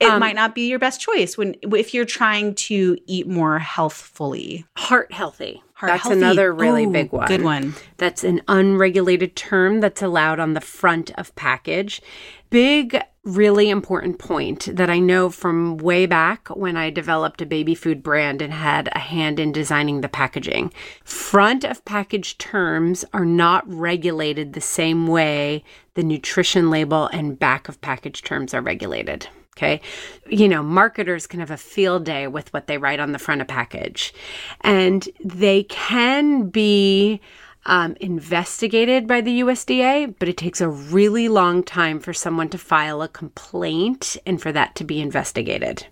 it 0.00 0.08
Um, 0.08 0.20
might 0.20 0.34
not 0.34 0.54
be 0.54 0.68
your 0.68 0.78
best 0.78 1.00
choice 1.00 1.36
when 1.38 1.54
if 1.62 1.92
you're 1.94 2.04
trying 2.06 2.54
to 2.54 2.96
eat 3.06 3.26
more 3.28 3.58
healthfully. 3.58 4.64
Heart 4.76 5.12
healthy. 5.12 5.62
Heart 5.74 5.90
that's 5.90 6.02
healthy. 6.04 6.18
another 6.18 6.52
really 6.54 6.84
Ooh, 6.86 6.90
big 6.90 7.12
one. 7.12 7.28
Good 7.28 7.42
one. 7.42 7.74
That's 7.98 8.24
an 8.24 8.40
unregulated 8.48 9.36
term 9.36 9.80
that's 9.80 10.00
allowed 10.02 10.40
on 10.40 10.54
the 10.54 10.60
front 10.62 11.10
of 11.18 11.34
package. 11.36 12.00
Big, 12.48 12.98
really 13.26 13.68
important 13.68 14.18
point 14.18 14.68
that 14.76 14.88
I 14.88 15.00
know 15.00 15.28
from 15.30 15.78
way 15.78 16.06
back 16.06 16.48
when 16.48 16.76
I 16.76 16.90
developed 16.90 17.42
a 17.42 17.46
baby 17.46 17.74
food 17.74 18.02
brand 18.02 18.40
and 18.40 18.52
had 18.52 18.88
a 18.92 19.00
hand 19.00 19.40
in 19.40 19.50
designing 19.50 20.00
the 20.00 20.08
packaging. 20.08 20.72
Front 21.04 21.64
of 21.64 21.84
package 21.84 22.38
terms 22.38 23.04
are 23.12 23.24
not 23.24 23.68
regulated 23.68 24.52
the 24.52 24.60
same 24.60 25.08
way 25.08 25.64
the 25.94 26.04
nutrition 26.04 26.70
label 26.70 27.08
and 27.08 27.38
back 27.38 27.68
of 27.68 27.80
package 27.80 28.22
terms 28.22 28.54
are 28.54 28.62
regulated. 28.62 29.28
Okay. 29.56 29.80
You 30.28 30.48
know, 30.48 30.62
marketers 30.62 31.26
can 31.26 31.40
have 31.40 31.50
a 31.50 31.56
field 31.56 32.04
day 32.04 32.26
with 32.26 32.52
what 32.52 32.66
they 32.66 32.76
write 32.76 33.00
on 33.00 33.12
the 33.12 33.18
front 33.18 33.40
of 33.40 33.48
package. 33.48 34.12
And 34.60 35.08
they 35.24 35.62
can 35.64 36.50
be 36.50 37.20
um, 37.66 37.96
investigated 38.00 39.06
by 39.06 39.20
the 39.20 39.40
USDA, 39.40 40.14
but 40.18 40.28
it 40.28 40.36
takes 40.36 40.60
a 40.60 40.68
really 40.68 41.28
long 41.28 41.62
time 41.62 42.00
for 42.00 42.14
someone 42.14 42.48
to 42.50 42.58
file 42.58 43.02
a 43.02 43.08
complaint 43.08 44.16
and 44.24 44.40
for 44.40 44.52
that 44.52 44.74
to 44.76 44.84
be 44.84 45.00
investigated. 45.00 45.86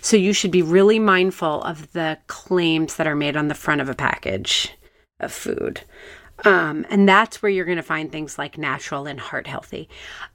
So 0.00 0.16
you 0.16 0.32
should 0.32 0.50
be 0.50 0.62
really 0.62 0.98
mindful 0.98 1.62
of 1.62 1.92
the 1.92 2.18
claims 2.26 2.96
that 2.96 3.06
are 3.06 3.14
made 3.14 3.36
on 3.36 3.48
the 3.48 3.54
front 3.54 3.80
of 3.80 3.88
a 3.88 3.94
package 3.94 4.72
of 5.20 5.32
food. 5.32 5.80
Um, 6.44 6.84
and 6.90 7.08
that's 7.08 7.40
where 7.40 7.50
you're 7.50 7.64
going 7.64 7.76
to 7.76 7.82
find 7.82 8.10
things 8.10 8.36
like 8.36 8.58
natural 8.58 9.06
and 9.06 9.20
heart 9.20 9.46
healthy. 9.46 9.88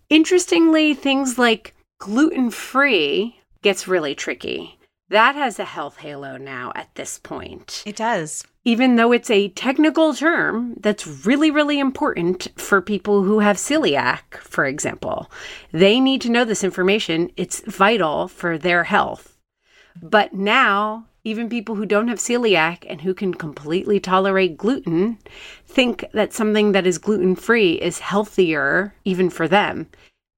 Interestingly, 0.10 0.94
things 0.94 1.38
like 1.38 1.76
gluten 2.00 2.50
free 2.50 3.38
gets 3.62 3.88
really 3.88 4.16
tricky. 4.16 4.79
That 5.10 5.36
has 5.36 5.58
a 5.58 5.66
health 5.66 5.98
halo 5.98 6.38
now 6.38 6.72
at 6.76 6.94
this 6.94 7.18
point. 7.18 7.84
It 7.86 7.96
does. 7.96 8.44
Even 8.64 8.96
though 8.96 9.12
it's 9.12 9.32
a 9.32 9.50
technical 9.50 10.14
term 10.14 10.76
that's 10.80 11.26
really, 11.26 11.50
really 11.50 11.80
important 11.80 12.48
for 12.56 12.80
people 12.80 13.24
who 13.24 13.40
have 13.40 13.58
celiac, 13.58 14.36
for 14.38 14.66
example. 14.66 15.32
They 15.72 16.00
need 16.00 16.22
to 16.22 16.30
know 16.30 16.46
this 16.46 16.64
information. 16.64 17.32
It's 17.36 17.62
vital 17.62 18.28
for 18.28 18.58
their 18.58 18.84
health. 18.84 19.36
But 20.00 20.34
now, 20.34 21.08
even 21.24 21.50
people 21.50 21.74
who 21.74 21.88
don't 21.88 22.08
have 22.08 22.20
celiac 22.20 22.86
and 22.88 23.02
who 23.02 23.16
can 23.16 23.34
completely 23.34 24.00
tolerate 24.00 24.58
gluten 24.58 25.18
think 25.66 26.06
that 26.14 26.34
something 26.34 26.72
that 26.74 26.86
is 26.86 27.00
gluten 27.00 27.36
free 27.36 27.74
is 27.74 28.00
healthier, 28.00 28.94
even 29.06 29.32
for 29.32 29.48
them, 29.48 29.88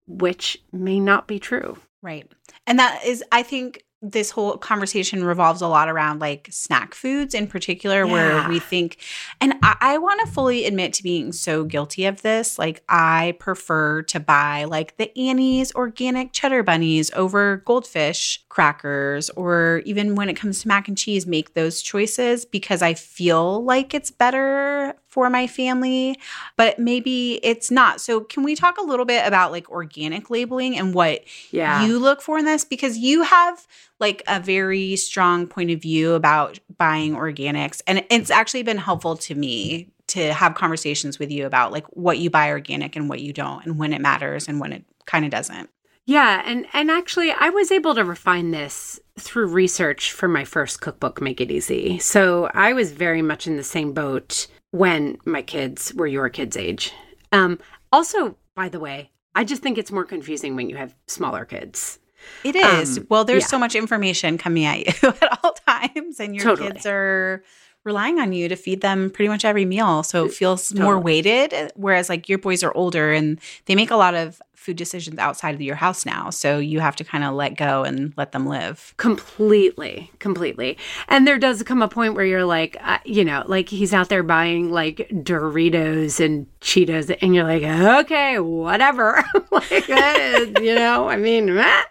which 0.07 0.57
may 0.71 0.99
not 0.99 1.27
be 1.27 1.39
true. 1.39 1.77
Right. 2.01 2.31
And 2.65 2.79
that 2.79 3.03
is, 3.05 3.23
I 3.31 3.43
think 3.43 3.83
this 4.01 4.31
whole 4.31 4.57
conversation 4.57 5.23
revolves 5.23 5.61
a 5.61 5.67
lot 5.67 5.87
around 5.87 6.19
like 6.19 6.47
snack 6.51 6.95
foods 6.95 7.35
in 7.35 7.45
particular, 7.45 8.07
where 8.07 8.47
we 8.49 8.59
think, 8.59 8.97
and 9.39 9.53
I, 9.61 9.75
I 9.79 9.97
want 9.99 10.21
to 10.25 10.31
fully 10.31 10.65
admit 10.65 10.93
to 10.93 11.03
being 11.03 11.31
so 11.31 11.63
guilty 11.63 12.05
of 12.05 12.23
this. 12.23 12.57
Like, 12.57 12.83
I 12.89 13.35
prefer 13.39 14.01
to 14.03 14.19
buy 14.19 14.63
like 14.63 14.97
the 14.97 15.15
Annie's 15.17 15.73
organic 15.75 16.33
cheddar 16.33 16.63
bunnies 16.63 17.11
over 17.13 17.57
goldfish 17.57 18.43
crackers, 18.51 19.29
or 19.31 19.81
even 19.85 20.13
when 20.13 20.27
it 20.27 20.33
comes 20.33 20.61
to 20.61 20.67
mac 20.67 20.89
and 20.89 20.97
cheese, 20.97 21.25
make 21.25 21.53
those 21.53 21.81
choices 21.81 22.43
because 22.43 22.81
I 22.81 22.93
feel 22.93 23.63
like 23.63 23.93
it's 23.93 24.11
better 24.11 24.93
for 25.07 25.29
my 25.29 25.47
family, 25.47 26.19
but 26.57 26.77
maybe 26.77 27.39
it's 27.43 27.71
not. 27.71 28.01
So, 28.01 28.19
can 28.19 28.43
we 28.43 28.55
talk 28.55 28.77
a 28.77 28.83
little 28.83 29.05
bit 29.05 29.25
about 29.25 29.53
like 29.53 29.69
organic 29.71 30.29
labeling 30.29 30.77
and 30.77 30.93
what 30.93 31.23
Yeah. 31.51 31.85
you 31.85 31.97
look 31.97 32.21
for 32.21 32.37
in 32.39 32.43
this 32.45 32.65
because 32.65 32.97
you 32.97 33.23
have 33.23 33.65
like 33.99 34.21
a 34.27 34.41
very 34.41 34.97
strong 34.97 35.47
point 35.47 35.71
of 35.71 35.81
view 35.81 36.13
about 36.13 36.59
buying 36.77 37.13
organics 37.15 37.81
and 37.87 38.03
it's 38.09 38.29
actually 38.29 38.63
been 38.63 38.77
helpful 38.79 39.15
to 39.15 39.33
me 39.33 39.87
to 40.07 40.33
have 40.33 40.55
conversations 40.55 41.19
with 41.19 41.31
you 41.31 41.45
about 41.45 41.71
like 41.71 41.85
what 41.95 42.17
you 42.17 42.29
buy 42.29 42.49
organic 42.49 42.97
and 42.97 43.07
what 43.07 43.21
you 43.21 43.31
don't 43.31 43.65
and 43.65 43.77
when 43.79 43.93
it 43.93 44.01
matters 44.01 44.49
and 44.49 44.59
when 44.59 44.73
it 44.73 44.83
kind 45.05 45.23
of 45.23 45.31
doesn't 45.31 45.69
Yeah, 46.05 46.41
and 46.45 46.65
and 46.73 46.89
actually 46.91 47.31
I 47.31 47.49
was 47.49 47.71
able 47.71 47.95
to 47.95 48.03
refine 48.03 48.51
this 48.51 48.99
through 49.19 49.47
research 49.47 50.11
for 50.11 50.27
my 50.27 50.43
first 50.43 50.81
cookbook 50.81 51.21
Make 51.21 51.39
It 51.39 51.51
Easy. 51.51 51.99
So 51.99 52.49
I 52.53 52.73
was 52.73 52.91
very 52.91 53.21
much 53.21 53.45
in 53.47 53.55
the 53.57 53.63
same 53.63 53.93
boat 53.93 54.47
when 54.71 55.17
my 55.25 55.41
kids 55.41 55.93
were 55.93 56.07
your 56.07 56.29
kids' 56.29 56.57
age. 56.57 56.91
Um 57.31 57.59
also, 57.91 58.35
by 58.55 58.67
the 58.69 58.79
way, 58.79 59.11
I 59.35 59.43
just 59.43 59.61
think 59.61 59.77
it's 59.77 59.91
more 59.91 60.05
confusing 60.05 60.55
when 60.55 60.69
you 60.69 60.77
have 60.77 60.95
smaller 61.07 61.45
kids. 61.45 61.99
it 62.43 62.55
is 62.55 62.97
Um, 62.99 63.07
well 63.09 63.23
there's 63.25 63.43
yeah. 63.43 63.47
so 63.47 63.59
much 63.59 63.75
information 63.75 64.37
coming 64.37 64.65
at 64.65 64.79
you 64.79 65.09
at 65.21 65.39
all 65.43 65.53
times 65.67 66.19
and 66.19 66.35
your 66.35 66.43
Totally. 66.43 66.71
kids 66.71 66.85
are 66.85 67.43
relying 67.83 68.19
on 68.19 68.31
you 68.31 68.47
to 68.47 68.55
feed 68.55 68.81
them 68.81 69.09
pretty 69.09 69.27
much 69.27 69.43
every 69.43 69.65
meal 69.65 70.03
so 70.03 70.25
it 70.25 70.31
feels 70.33 70.71
more 70.75 70.99
weighted 70.99 71.71
whereas 71.75 72.09
like 72.09 72.29
your 72.29 72.37
boys 72.37 72.61
are 72.63 72.71
older 72.77 73.11
and 73.11 73.39
they 73.65 73.73
make 73.73 73.89
a 73.89 73.95
lot 73.95 74.13
of 74.13 74.39
food 74.61 74.77
decisions 74.77 75.17
outside 75.17 75.55
of 75.55 75.61
your 75.61 75.75
house 75.75 76.05
now 76.05 76.29
so 76.29 76.59
you 76.59 76.79
have 76.79 76.95
to 76.95 77.03
kind 77.03 77.23
of 77.23 77.33
let 77.33 77.57
go 77.57 77.83
and 77.83 78.13
let 78.15 78.31
them 78.31 78.45
live 78.45 78.93
Completely, 78.97 80.11
completely. 80.19 80.77
And 81.07 81.25
there 81.27 81.37
does 81.39 81.63
come 81.63 81.81
a 81.81 81.87
point 81.87 82.13
where 82.15 82.25
you're 82.25 82.45
like, 82.45 82.77
uh, 82.81 82.99
you 83.05 83.23
know, 83.25 83.43
like 83.47 83.69
he's 83.69 83.93
out 83.93 84.09
there 84.09 84.23
buying 84.23 84.71
like 84.71 84.97
Doritos 85.11 86.23
and 86.23 86.45
Cheetos, 86.61 87.15
and 87.21 87.33
you're 87.33 87.43
like, 87.43 87.63
okay, 87.63 88.39
whatever. 88.39 89.23
like, 89.51 89.89
eh, 89.89 90.45
you 90.61 90.75
know, 90.75 91.07
I 91.09 91.17
mean, 91.17 91.49
eh. 91.57 91.81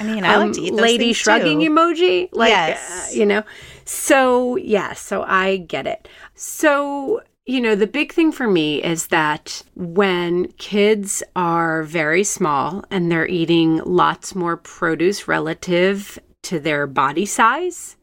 i 0.00 0.04
mean 0.04 0.24
i 0.24 0.36
like 0.36 0.52
to 0.52 0.60
eat 0.62 0.70
those 0.70 0.80
lady 0.80 1.12
shrugging 1.12 1.60
too. 1.60 1.70
emoji 1.70 2.28
like 2.32 2.50
Yes. 2.50 2.80
uh, 3.12 3.14
you 3.16 3.24
know 3.24 3.42
so 3.84 4.56
yeah 4.56 4.92
so 4.94 5.22
i 5.22 5.58
get 5.58 5.86
it 5.86 6.08
so 6.34 7.20
you 7.50 7.60
know 7.60 7.74
the 7.74 7.86
big 7.86 8.12
thing 8.12 8.30
for 8.30 8.46
me 8.46 8.80
is 8.80 9.08
that 9.08 9.62
when 9.74 10.46
kids 10.52 11.20
are 11.34 11.82
very 11.82 12.22
small 12.22 12.84
and 12.92 13.10
they're 13.10 13.26
eating 13.26 13.78
lots 13.84 14.36
more 14.36 14.56
produce 14.56 15.26
relative 15.26 16.16
to 16.42 16.60
their 16.60 16.86
body 16.86 17.26
size 17.26 17.96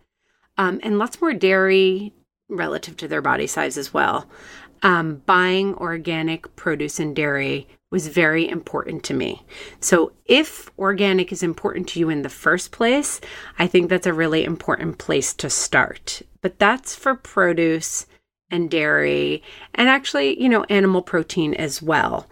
um, 0.58 0.82
and 0.84 1.00
lots 1.00 1.22
more 1.22 1.34
dairy 1.34 2.12
relative 2.50 2.98
to 2.98 3.08
their 3.08 3.22
body 3.22 3.48
size 3.48 3.78
as 3.78 3.94
well 3.94 4.28
um, 4.84 5.22
buying 5.26 5.74
organic 5.76 6.54
produce 6.58 7.00
and 7.00 7.16
dairy 7.16 7.68
was 7.90 8.10
very 8.10 8.48
important 8.50 9.02
to 9.06 9.14
me. 9.14 9.46
So, 9.80 10.12
if 10.26 10.70
organic 10.78 11.32
is 11.32 11.42
important 11.42 11.88
to 11.90 12.00
you 12.00 12.10
in 12.10 12.22
the 12.22 12.30
first 12.30 12.72
place, 12.72 13.22
I 13.58 13.66
think 13.66 13.90
that's 13.90 14.06
a 14.06 14.14
really 14.14 14.44
important 14.44 14.98
place 14.98 15.34
to 15.36 15.50
start. 15.50 16.22
But 16.42 16.60
that's 16.60 16.94
for 16.94 17.16
produce 17.16 18.06
and 18.52 18.70
dairy, 18.70 19.44
and 19.76 19.90
actually, 19.90 20.42
you 20.42 20.50
know, 20.50 20.64
animal 20.66 21.02
protein 21.02 21.54
as 21.54 21.82
well. 21.82 22.28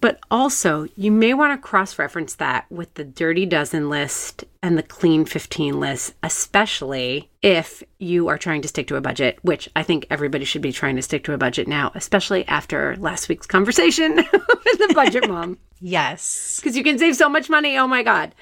But 0.00 0.20
also, 0.30 0.86
you 0.96 1.10
may 1.10 1.34
want 1.34 1.58
to 1.60 1.66
cross 1.66 1.98
reference 1.98 2.36
that 2.36 2.70
with 2.70 2.94
the 2.94 3.02
Dirty 3.04 3.46
Dozen 3.46 3.90
list 3.90 4.44
and 4.62 4.78
the 4.78 4.82
Clean 4.82 5.24
15 5.24 5.80
list, 5.80 6.14
especially 6.22 7.28
if 7.42 7.82
you 7.98 8.28
are 8.28 8.38
trying 8.38 8.62
to 8.62 8.68
stick 8.68 8.86
to 8.88 8.96
a 8.96 9.00
budget, 9.00 9.38
which 9.42 9.68
I 9.74 9.82
think 9.82 10.06
everybody 10.08 10.44
should 10.44 10.62
be 10.62 10.72
trying 10.72 10.94
to 10.96 11.02
stick 11.02 11.24
to 11.24 11.32
a 11.32 11.38
budget 11.38 11.66
now, 11.66 11.90
especially 11.96 12.46
after 12.46 12.94
last 12.96 13.28
week's 13.28 13.46
conversation 13.46 14.16
with 14.32 14.78
the 14.78 14.92
budget 14.94 15.28
mom. 15.28 15.58
yes 15.80 16.60
Because 16.60 16.76
you 16.76 16.84
can 16.84 16.98
save 16.98 17.16
so 17.16 17.28
much 17.28 17.50
money. 17.50 17.76
Oh 17.76 17.88
my 17.88 18.02
God. 18.04 18.34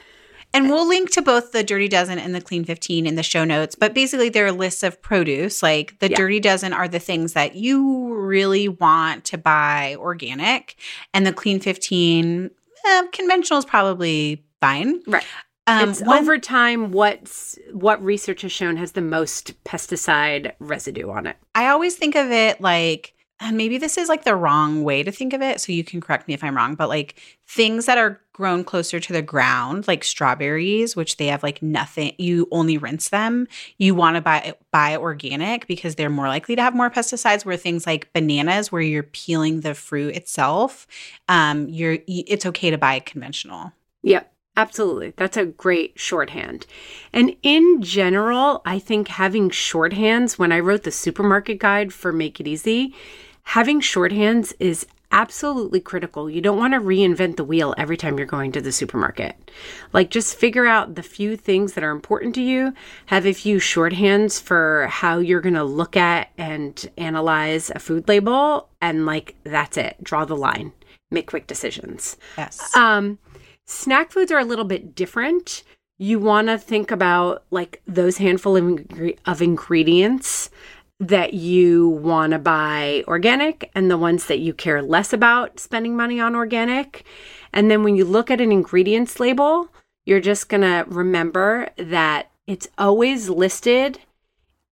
And 0.57 0.71
we'll 0.71 0.89
link 0.89 1.11
to 1.13 1.23
both 1.23 1.53
the 1.53 1.63
dirty 1.63 1.89
dozen 1.89 2.19
and 2.19 2.35
the 2.35 2.41
clean 2.41 2.65
15 2.65 3.07
in 3.07 3.15
the 3.15 3.23
show 3.23 3.45
notes 3.45 3.75
but 3.75 3.95
basically 3.95 4.29
they're 4.29 4.53
lists 4.53 4.83
of 4.83 5.01
produce 5.03 5.63
like 5.63 5.99
the 6.01 6.11
Yeah. 6.11 6.17
dirty 6.17 6.41
dozen 6.41 6.73
are 6.73 6.89
the 6.89 6.99
things 6.99 7.33
that 7.35 7.55
you 7.57 8.15
really 8.15 8.69
want 8.69 9.25
to 9.27 9.39
buy 9.39 9.97
organic 9.99 10.77
and 11.15 11.27
the 11.27 11.33
clean 11.33 11.61
15 11.61 12.51
eh, 12.87 13.03
conventional 13.13 13.59
is 13.59 13.65
probably 13.65 14.45
fine 14.61 15.01
Right. 15.07 15.25
um, 15.67 15.93
one- 15.95 16.19
over 16.19 16.39
time 16.39 16.93
what's 16.93 17.59
what 17.73 18.03
research 18.03 18.43
has 18.43 18.53
shown 18.53 18.77
has 18.77 18.93
the 18.93 19.03
most 19.03 19.63
pesticide 19.65 20.53
residue 20.61 21.11
on 21.11 21.27
it. 21.27 21.37
I 21.55 21.69
always 21.69 21.97
think 21.97 22.15
of 22.15 22.31
it 22.31 22.61
like, 22.61 23.13
and 23.39 23.57
maybe 23.57 23.77
this 23.77 23.99
is 23.99 24.09
like 24.09 24.25
the 24.25 24.35
wrong 24.35 24.83
way 24.83 25.03
to 25.03 25.13
think 25.13 25.33
of 25.35 25.43
it. 25.43 25.61
So 25.61 25.73
you 25.73 25.85
can 25.85 26.01
correct 26.01 26.27
me 26.27 26.35
if 26.35 26.43
I'm 26.43 26.57
wrong, 26.57 26.75
but 26.75 26.89
like 26.89 27.21
things 27.47 27.85
that 27.87 27.99
are 27.99 28.21
grown 28.33 28.65
closer 28.65 28.99
to 28.99 29.13
the 29.13 29.23
ground, 29.23 29.87
like 29.87 30.05
strawberries, 30.05 30.97
which 30.97 31.19
they 31.19 31.27
have 31.27 31.43
like 31.43 31.63
nothing, 31.63 32.13
you 32.19 32.49
only 32.51 32.79
rinse 32.79 33.11
them. 33.11 33.47
You 33.79 33.95
want 33.95 34.17
to 34.17 34.23
buy 34.23 34.55
buy 34.73 34.97
organic 34.97 35.67
because 35.67 35.97
they're 35.97 36.11
more 36.11 36.29
likely 36.29 36.57
to 36.57 36.63
have 36.63 36.75
more 36.75 36.91
pesticides. 36.91 37.45
Where 37.45 37.57
things 37.57 37.87
like 37.87 38.13
bananas, 38.13 38.73
where 38.73 38.83
you're 38.83 39.03
peeling 39.03 39.61
the 39.61 39.75
fruit 39.75 40.15
itself, 40.15 40.87
um, 41.29 41.69
you're 41.69 41.99
it's 42.07 42.47
okay 42.47 42.71
to 42.71 42.79
buy 42.79 43.01
conventional. 43.01 43.73
Yep. 44.03 44.33
Absolutely. 44.57 45.13
That's 45.17 45.37
a 45.37 45.45
great 45.45 45.99
shorthand. 46.01 46.67
And 47.13 47.37
in 47.43 47.83
general, 47.83 48.63
I 48.65 48.79
think 48.79 49.09
having 49.09 49.51
shorthands, 49.51 50.39
when 50.39 50.51
I 50.51 50.61
wrote 50.61 50.85
the 50.85 50.91
supermarket 50.91 51.59
guide 51.59 51.93
for 51.93 52.11
Make 52.11 52.41
It 52.41 52.49
Easy, 52.49 52.95
having 53.43 53.81
shorthands 53.81 54.55
is 54.59 54.87
absolutely 55.13 55.81
critical. 55.81 56.29
You 56.29 56.41
don't 56.41 56.59
want 56.59 56.75
to 56.75 56.81
reinvent 56.81 57.37
the 57.37 57.45
wheel 57.45 57.75
every 57.79 57.97
time 57.97 58.19
you're 58.19 58.27
going 58.27 58.51
to 58.53 58.61
the 58.61 58.73
supermarket. 58.73 59.51
Like, 59.93 60.11
just 60.11 60.37
figure 60.37 60.67
out 60.67 60.95
the 60.95 61.03
few 61.03 61.37
things 61.37 61.75
that 61.75 61.85
are 61.85 61.93
important 61.93 62.35
to 62.35 62.43
you, 62.43 62.73
have 63.07 63.25
a 63.25 63.33
few 63.33 63.59
shorthands 63.59 64.43
for 64.43 64.89
how 64.89 65.19
you're 65.19 65.41
going 65.41 65.55
to 65.55 65.65
look 65.65 65.97
at 65.97 66.31
and 66.37 66.91
analyze 66.97 67.71
a 67.71 67.79
food 67.79 68.09
label, 68.09 68.69
and 68.81 69.07
like, 69.07 69.37
that's 69.45 69.77
it. 69.77 69.97
Draw 70.03 70.25
the 70.25 70.37
line, 70.37 70.73
make 71.11 71.29
quick 71.29 71.47
decisions. 71.47 72.17
Yes. 72.37 72.75
Um, 72.75 73.19
snack 73.67 74.13
foods 74.13 74.33
are 74.33 74.39
a 74.39 74.45
little 74.45 74.65
bit 74.65 74.95
different. 74.95 75.63
You 75.99 76.19
want 76.19 76.49
to 76.49 76.59
think 76.59 76.91
about 76.91 77.45
like 77.51 77.83
those 77.87 78.19
handful 78.19 78.57
of, 78.57 78.65
ingre- 78.65 79.19
of 79.27 79.43
ingredients 79.43 80.51
that 80.99 81.35
you 81.35 81.89
want 81.89 82.33
to 82.33 82.39
buy 82.39 83.05
organic 83.07 83.71
and 83.75 83.91
the 83.91 83.99
ones 83.99 84.27
that 84.27 84.39
you 84.39 84.55
care 84.55 84.81
less 84.83 85.13
about 85.13 85.61
spending 85.61 85.97
money 85.97 86.21
on 86.21 86.35
organic. 86.35 87.05
And 87.53 87.71
then 87.71 87.83
when 87.83 87.97
you 87.97 88.05
look 88.05 88.31
at 88.31 88.41
an 88.41 88.53
ingredients 88.53 89.21
label, 89.21 89.69
you're 90.07 90.21
just 90.21 90.49
going 90.49 90.63
to 90.63 90.85
remember 90.89 91.69
that 91.77 92.31
it's 92.47 92.69
always 92.79 93.29
listed 93.29 93.99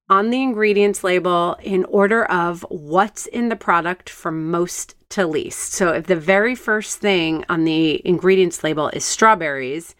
on 0.08 0.30
the 0.30 0.42
ingredients 0.42 1.02
label 1.02 1.56
in 1.62 1.84
order 1.86 2.24
of 2.26 2.64
what's 2.68 3.26
in 3.26 3.48
the 3.48 3.56
product 3.56 4.10
from 4.10 4.50
most 4.50 4.94
to 5.10 5.26
least. 5.26 5.72
So 5.72 5.90
if 5.90 6.06
the 6.06 6.16
very 6.16 6.54
first 6.54 6.98
thing 6.98 7.44
on 7.48 7.64
the 7.64 8.06
ingredients 8.06 8.62
label 8.62 8.88
is 8.88 9.04
strawberries, 9.04 9.94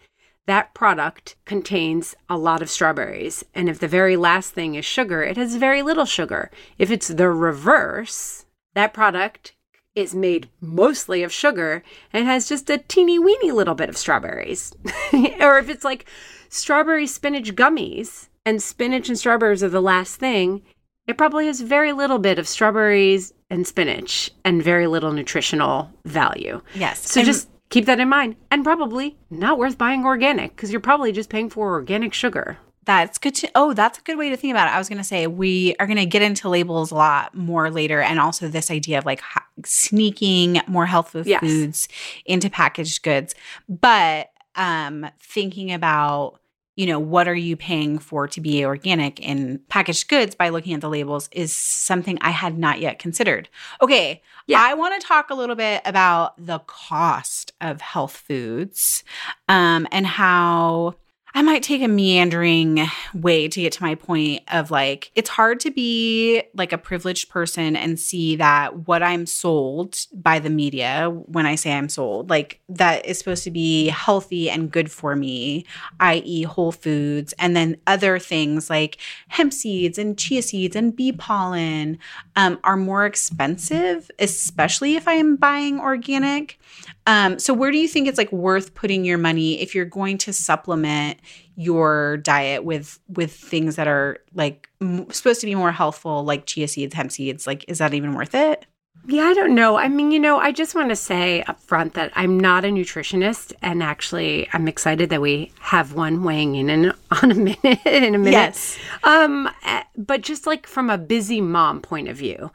that 0.45 0.73
product 0.75 1.35
contains 1.45 2.15
a 2.29 2.37
lot 2.37 2.61
of 2.61 2.69
strawberries. 2.69 3.43
And 3.55 3.67
if 3.67 3.79
the 3.79 3.87
very 3.87 4.15
last 4.15 4.51
thing 4.51 4.75
is 4.75 4.85
sugar, 4.85 5.23
it 5.23 5.37
has 5.37 5.55
very 5.55 5.81
little 5.81 6.05
sugar. 6.05 6.51
If 6.77 6.91
it's 6.91 7.07
the 7.07 7.29
reverse, 7.29 8.45
that 8.75 8.93
product 8.93 9.53
is 9.95 10.13
made 10.13 10.49
mostly 10.61 11.23
of 11.23 11.31
sugar 11.31 11.81
and 12.13 12.25
has 12.25 12.47
just 12.47 12.69
a 12.69 12.77
teeny 12.77 13.17
weeny 13.17 13.51
little 13.51 13.75
bit 13.75 13.89
of 13.89 13.97
strawberries. 13.97 14.75
or 15.39 15.57
if 15.57 15.69
it's 15.69 15.85
like 15.85 16.05
strawberry 16.49 17.07
spinach 17.07 17.55
gummies 17.55 18.27
and 18.45 18.61
spinach 18.61 19.09
and 19.09 19.17
strawberries 19.17 19.63
are 19.63 19.69
the 19.69 19.81
last 19.81 20.15
thing, 20.17 20.61
it 21.07 21.17
probably 21.17 21.47
has 21.47 21.61
very 21.61 21.91
little 21.93 22.19
bit 22.19 22.39
of 22.39 22.47
strawberries 22.47 23.33
and 23.49 23.65
spinach 23.67 24.31
and 24.43 24.63
very 24.63 24.87
little 24.87 25.11
nutritional 25.11 25.89
value. 26.05 26.61
yes. 26.73 27.09
So 27.11 27.19
And- 27.19 27.25
just 27.27 27.49
keep 27.69 27.85
that 27.85 27.99
in 27.99 28.09
mind 28.09 28.35
and 28.51 28.63
probably 28.63 29.17
not 29.29 29.57
worth 29.57 29.77
buying 29.77 30.05
organic 30.05 30.55
because 30.55 30.71
you're 30.71 30.79
probably 30.79 31.11
just 31.11 31.29
paying 31.29 31.49
for 31.49 31.71
organic 31.73 32.13
sugar. 32.13 32.57
That's 32.85 33.17
good 33.17 33.33
to 33.35 33.49
oh, 33.55 33.73
that's 33.73 33.97
a 33.97 34.01
good 34.03 34.17
way 34.19 34.29
to 34.29 34.37
think 34.37 34.51
about 34.51 34.67
it. 34.67 34.75
I 34.75 34.77
was 34.77 34.87
going 34.87 34.99
to 34.99 35.03
say 35.03 35.25
we 35.25 35.75
are 35.79 35.87
going 35.87 35.97
to 35.97 36.05
get 36.05 36.21
into 36.21 36.49
labels 36.49 36.91
a 36.91 36.95
lot 36.95 37.33
more 37.33 37.71
later 37.71 37.99
and 37.99 38.19
also 38.19 38.47
this 38.47 38.69
idea 38.69 38.99
of 38.99 39.05
like 39.05 39.21
sneaking 39.65 40.61
more 40.67 40.85
healthful 40.85 41.23
Yes. 41.25 41.39
foods 41.41 41.87
into 42.25 42.49
packaged 42.49 43.01
goods. 43.03 43.35
But 43.67 44.29
um 44.55 45.07
thinking 45.19 45.71
about 45.73 46.39
you 46.75 46.85
know 46.85 46.99
what 46.99 47.27
are 47.27 47.35
you 47.35 47.55
paying 47.55 47.97
for 47.99 48.27
to 48.27 48.41
be 48.41 48.65
organic 48.65 49.19
in 49.19 49.59
packaged 49.69 50.07
goods 50.07 50.35
by 50.35 50.49
looking 50.49 50.73
at 50.73 50.81
the 50.81 50.89
labels 50.89 51.29
is 51.31 51.51
something 51.53 52.17
I 52.21 52.31
had 52.31 52.57
not 52.57 52.79
yet 52.79 52.99
considered. 52.99 53.49
Okay, 53.81 54.21
Yeah. 54.47 54.61
I 54.61 54.73
want 54.75 54.99
to 54.99 55.07
talk 55.07 55.29
a 55.29 55.35
little 55.35 55.55
bit 55.55 55.81
about 55.85 56.33
the 56.37 56.59
cost 56.59 57.53
of 57.61 57.81
health 57.81 58.15
foods 58.17 59.03
um, 59.49 59.87
and 59.91 60.05
how 60.05 60.95
I 61.37 61.41
might 61.41 61.63
take 61.63 61.81
a 61.81 61.89
meandering 61.89 62.87
way 63.13 63.49
to 63.49 63.59
get 63.59 63.73
to 63.73 63.83
my 63.83 63.95
point 63.95 64.41
of 64.53 64.71
like, 64.71 65.11
it's 65.15 65.29
hard 65.29 65.59
to 65.59 65.69
be 65.69 66.41
like 66.53 66.71
a 66.71 66.77
privileged 66.77 67.27
person 67.27 67.75
and 67.75 67.99
see 67.99 68.37
that 68.37 68.87
what 68.87 69.03
I'm 69.03 69.25
sold 69.25 69.97
by 70.13 70.39
the 70.39 70.49
media, 70.49 71.09
when 71.09 71.45
I 71.45 71.55
say 71.55 71.73
I'm 71.73 71.89
sold, 71.89 72.29
like 72.29 72.61
that 72.69 73.05
is 73.05 73.19
supposed 73.19 73.43
to 73.43 73.51
be 73.51 73.87
healthy 73.87 74.49
and 74.49 74.71
good 74.71 74.89
for 74.89 75.13
me, 75.13 75.65
i.e., 75.99 76.43
whole 76.43 76.71
foods, 76.71 77.33
and 77.37 77.53
then 77.53 77.75
other 77.85 78.17
things 78.17 78.69
like 78.69 78.97
hemp 79.27 79.51
seeds 79.51 79.97
and 79.97 80.17
chia 80.17 80.41
seeds 80.41 80.73
and 80.73 80.95
bee 80.95 81.11
pollen 81.11 81.99
um, 82.37 82.57
are 82.63 82.77
more 82.77 83.05
expensive, 83.05 84.09
especially 84.19 84.95
if 84.95 85.05
I 85.05 85.15
am 85.15 85.35
buying 85.35 85.81
organic. 85.81 86.59
Um, 87.07 87.39
so 87.39 87.53
where 87.53 87.71
do 87.71 87.77
you 87.77 87.89
think 87.89 88.07
it's 88.07 88.17
like 88.17 88.31
worth 88.31 88.73
putting 88.73 89.03
your 89.03 89.17
money 89.17 89.61
if 89.61 89.75
you're 89.75 89.83
going 89.83 90.17
to 90.19 90.31
supplement 90.31 91.19
your 91.55 92.17
diet 92.17 92.63
with 92.63 92.99
with 93.07 93.31
things 93.31 93.75
that 93.75 93.87
are 93.87 94.19
like 94.33 94.69
m- 94.81 95.09
supposed 95.11 95.41
to 95.41 95.47
be 95.47 95.55
more 95.55 95.71
healthful, 95.71 96.23
like 96.23 96.45
chia 96.45 96.67
seeds, 96.67 96.93
hemp 96.93 97.11
seeds? 97.11 97.47
Like, 97.47 97.65
is 97.67 97.79
that 97.79 97.93
even 97.93 98.13
worth 98.13 98.35
it? 98.35 98.65
Yeah, 99.07 99.23
I 99.23 99.33
don't 99.35 99.53
know. 99.53 99.77
I 99.77 99.87
mean, 99.87 100.11
you 100.11 100.19
know, 100.19 100.39
I 100.39 100.51
just 100.51 100.73
want 100.73 100.89
to 100.89 100.95
say 100.95 101.43
up 101.43 101.59
front 101.59 101.93
that 101.93 102.11
I'm 102.15 102.39
not 102.39 102.65
a 102.65 102.69
nutritionist, 102.69 103.53
and 103.61 103.83
actually, 103.83 104.47
I'm 104.51 104.67
excited 104.67 105.11
that 105.11 105.21
we 105.21 105.51
have 105.59 105.93
one 105.93 106.23
weighing 106.23 106.55
in 106.55 106.69
in 106.69 106.91
on 107.21 107.31
a 107.31 107.35
minute 107.35 107.85
in 107.85 108.15
a 108.15 108.17
minute. 108.17 108.31
Yes. 108.31 108.77
Um, 109.03 109.49
eh, 109.63 109.83
but 109.95 110.21
just 110.21 110.47
like 110.47 110.65
from 110.65 110.89
a 110.89 110.97
busy 110.97 111.39
mom 111.39 111.81
point 111.81 112.07
of 112.07 112.17
view, 112.17 112.51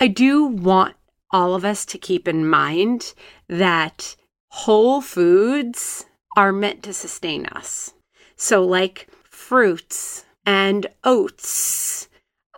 I 0.00 0.08
do 0.08 0.46
want 0.46 0.96
all 1.30 1.54
of 1.54 1.64
us 1.64 1.84
to 1.86 1.98
keep 1.98 2.26
in 2.26 2.46
mind 2.48 3.14
that 3.48 4.16
whole 4.48 5.00
foods 5.00 6.04
are 6.36 6.52
meant 6.52 6.82
to 6.82 6.92
sustain 6.92 7.46
us. 7.46 7.94
So, 8.42 8.64
like 8.64 9.06
fruits 9.30 10.24
and 10.44 10.88
oats, 11.04 12.08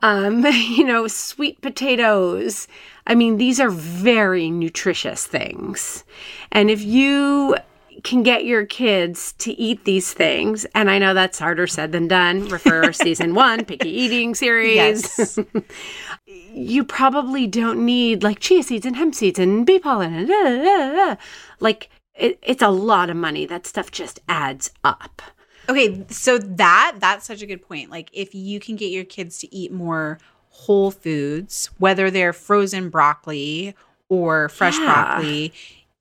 um, 0.01 0.43
you 0.47 0.83
know, 0.83 1.07
sweet 1.09 1.61
potatoes. 1.61 2.67
I 3.07 3.15
mean, 3.15 3.37
these 3.37 3.61
are 3.61 3.69
very 3.69 4.49
nutritious 4.49 5.27
things. 5.27 6.05
And 6.51 6.71
if 6.71 6.83
you 6.83 7.57
can 8.03 8.23
get 8.23 8.47
your 8.47 8.65
kids 8.65 9.35
to 9.41 9.53
eat 9.61 9.85
these 9.85 10.15
things, 10.15 10.65
and 10.75 10.91
I 10.91 10.99
know 10.99 11.13
that's 11.13 11.39
harder 11.39 11.67
said 11.67 11.93
than 11.93 12.09
done, 12.09 12.49
refer 12.49 12.91
season 12.95 13.35
one, 13.35 13.67
picky 13.67 13.91
eating 13.91 14.35
series. 14.35 14.77
Yes. 14.77 15.39
you 16.27 16.83
probably 16.85 17.47
don't 17.47 17.85
need 17.85 18.23
like 18.23 18.41
chia 18.41 18.63
seeds 18.63 18.87
and 18.87 18.97
hemp 18.97 19.15
seeds 19.15 19.39
and 19.39 19.67
bee 19.67 19.79
pollen 19.79 20.15
and 20.15 20.29
da, 20.29 20.45
da, 20.45 20.63
da, 20.63 20.93
da. 20.95 21.17
like 21.61 21.91
it, 22.15 22.39
it's 22.43 22.63
a 22.63 22.71
lot 22.71 23.11
of 23.11 23.19
money. 23.19 23.45
That 23.45 23.67
stuff 23.67 23.91
just 23.91 24.21
adds 24.31 24.71
up. 24.83 25.21
Okay, 25.69 26.05
so 26.11 26.39
that 26.39 26.97
that's 26.99 27.27
such 27.27 27.43
a 27.43 27.47
good 27.47 27.67
point. 27.67 27.91
Like 27.91 28.11
if 28.13 28.35
you 28.35 28.61
can 28.61 28.77
get 28.77 28.91
your 28.91 29.05
kids 29.05 29.39
to 29.39 29.55
eat 29.55 29.73
more 29.73 30.19
whole 30.51 30.91
foods, 30.91 31.71
whether 31.79 32.11
they're 32.11 32.33
frozen 32.33 32.89
broccoli 32.89 33.75
or 34.09 34.49
fresh 34.49 34.79
Yeah. 34.79 34.87
broccoli, 34.87 35.53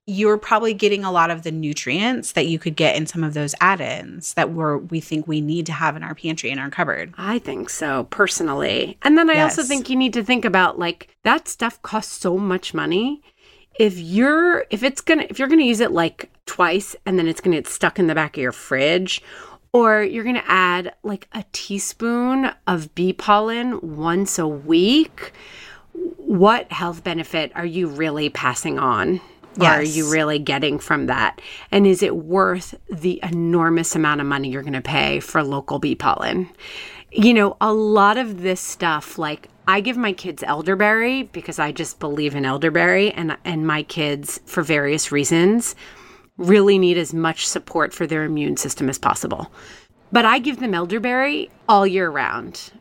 you're 0.06 0.38
probably 0.38 0.73
getting 0.73 1.06
a 1.06 1.12
lot 1.12 1.32
of 1.32 1.43
the 1.43 1.52
nutrients 1.52 2.34
that 2.34 2.45
you 2.45 2.60
could 2.60 2.76
get 2.76 2.95
in 2.97 3.06
some 3.08 3.23
of 3.23 3.34
those 3.34 3.56
add-ins 3.62 4.34
that 4.34 4.52
we're 4.52 4.78
we 4.78 4.99
think 4.99 5.28
we 5.28 5.39
need 5.39 5.65
to 5.65 5.71
have 5.71 5.95
in 5.95 6.04
our 6.04 6.13
pantry 6.13 6.49
in 6.52 6.60
our 6.60 6.69
cupboard. 6.69 7.13
I 7.17 7.39
think 7.39 7.69
so, 7.69 8.04
personally. 8.10 8.97
And 9.04 9.17
then 9.17 9.30
I 9.30 9.41
also 9.41 9.63
think 9.63 9.89
you 9.89 9.95
need 9.95 10.13
to 10.13 10.23
think 10.23 10.43
about 10.43 10.78
like 10.78 11.15
that 11.23 11.47
stuff 11.47 11.82
costs 11.82 12.19
so 12.19 12.38
much 12.38 12.73
money. 12.73 13.21
If 13.80 13.97
you're 13.97 14.65
if 14.69 14.84
it's 14.84 15.02
gonna 15.02 15.26
if 15.30 15.39
you're 15.39 15.47
gonna 15.47 15.63
use 15.63 15.80
it 15.80 15.91
like 15.91 16.30
twice 16.45 16.95
and 17.06 17.17
then 17.17 17.28
it's 17.28 17.39
gonna 17.41 17.56
get 17.56 17.67
stuck 17.67 17.97
in 17.97 18.08
the 18.08 18.13
back 18.13 18.36
of 18.38 18.41
your 18.43 18.52
fridge, 18.52 19.21
or 19.73 20.03
you're 20.03 20.23
gonna 20.23 20.43
add 20.45 20.93
like 21.03 21.27
a 21.33 21.43
teaspoon 21.51 22.51
of 22.67 22.93
bee 22.95 23.12
pollen 23.12 23.79
once 23.95 24.39
a 24.39 24.47
week, 24.47 25.33
what 26.17 26.71
health 26.71 27.03
benefit 27.03 27.51
are 27.55 27.65
you 27.65 27.88
really 27.88 28.29
passing 28.29 28.79
on? 28.79 29.19
Or 29.59 29.65
Are 29.67 29.83
you 29.83 30.12
really 30.12 30.39
getting 30.39 30.79
from 30.79 31.05
that? 31.07 31.39
And 31.71 31.86
is 31.86 32.01
it 32.01 32.15
worth 32.15 32.73
the 32.89 33.19
enormous 33.21 33.95
amount 33.95 34.21
of 34.21 34.25
money 34.25 34.49
you're 34.49 34.63
going 34.63 34.73
to 34.73 34.81
pay 34.81 35.19
for 35.19 35.43
local 35.43 35.77
bee 35.77 35.93
pollen? 35.93 36.49
You 37.12 37.36
know, 37.36 37.57
a 37.62 37.71
lot 37.71 38.17
of 38.17 38.41
this 38.41 38.59
stuff, 38.59 39.19
like 39.19 39.47
I 39.67 39.79
give 39.81 39.95
my 39.95 40.12
kids 40.13 40.41
elderberry 40.41 41.23
because 41.23 41.59
I 41.59 41.71
just 41.71 41.99
believe 41.99 42.36
in 42.36 42.45
elderberry, 42.45 43.12
and 43.12 43.38
and 43.45 43.67
my 43.67 43.83
kids, 43.83 44.39
for 44.45 44.63
various 44.63 45.12
reasons, 45.12 45.75
really 46.37 46.77
need 46.77 46.97
as 46.97 47.13
much 47.13 47.47
support 47.47 47.93
for 47.93 48.07
their 48.07 48.23
immune 48.23 48.57
system 48.57 48.89
as 48.89 48.97
possible. 48.97 49.51
But 50.11 50.25
I 50.25 50.39
give 50.39 50.59
them 50.59 50.73
elderberry 50.73 51.49
all 51.67 51.87
year 51.87 52.09
round, 52.09 52.71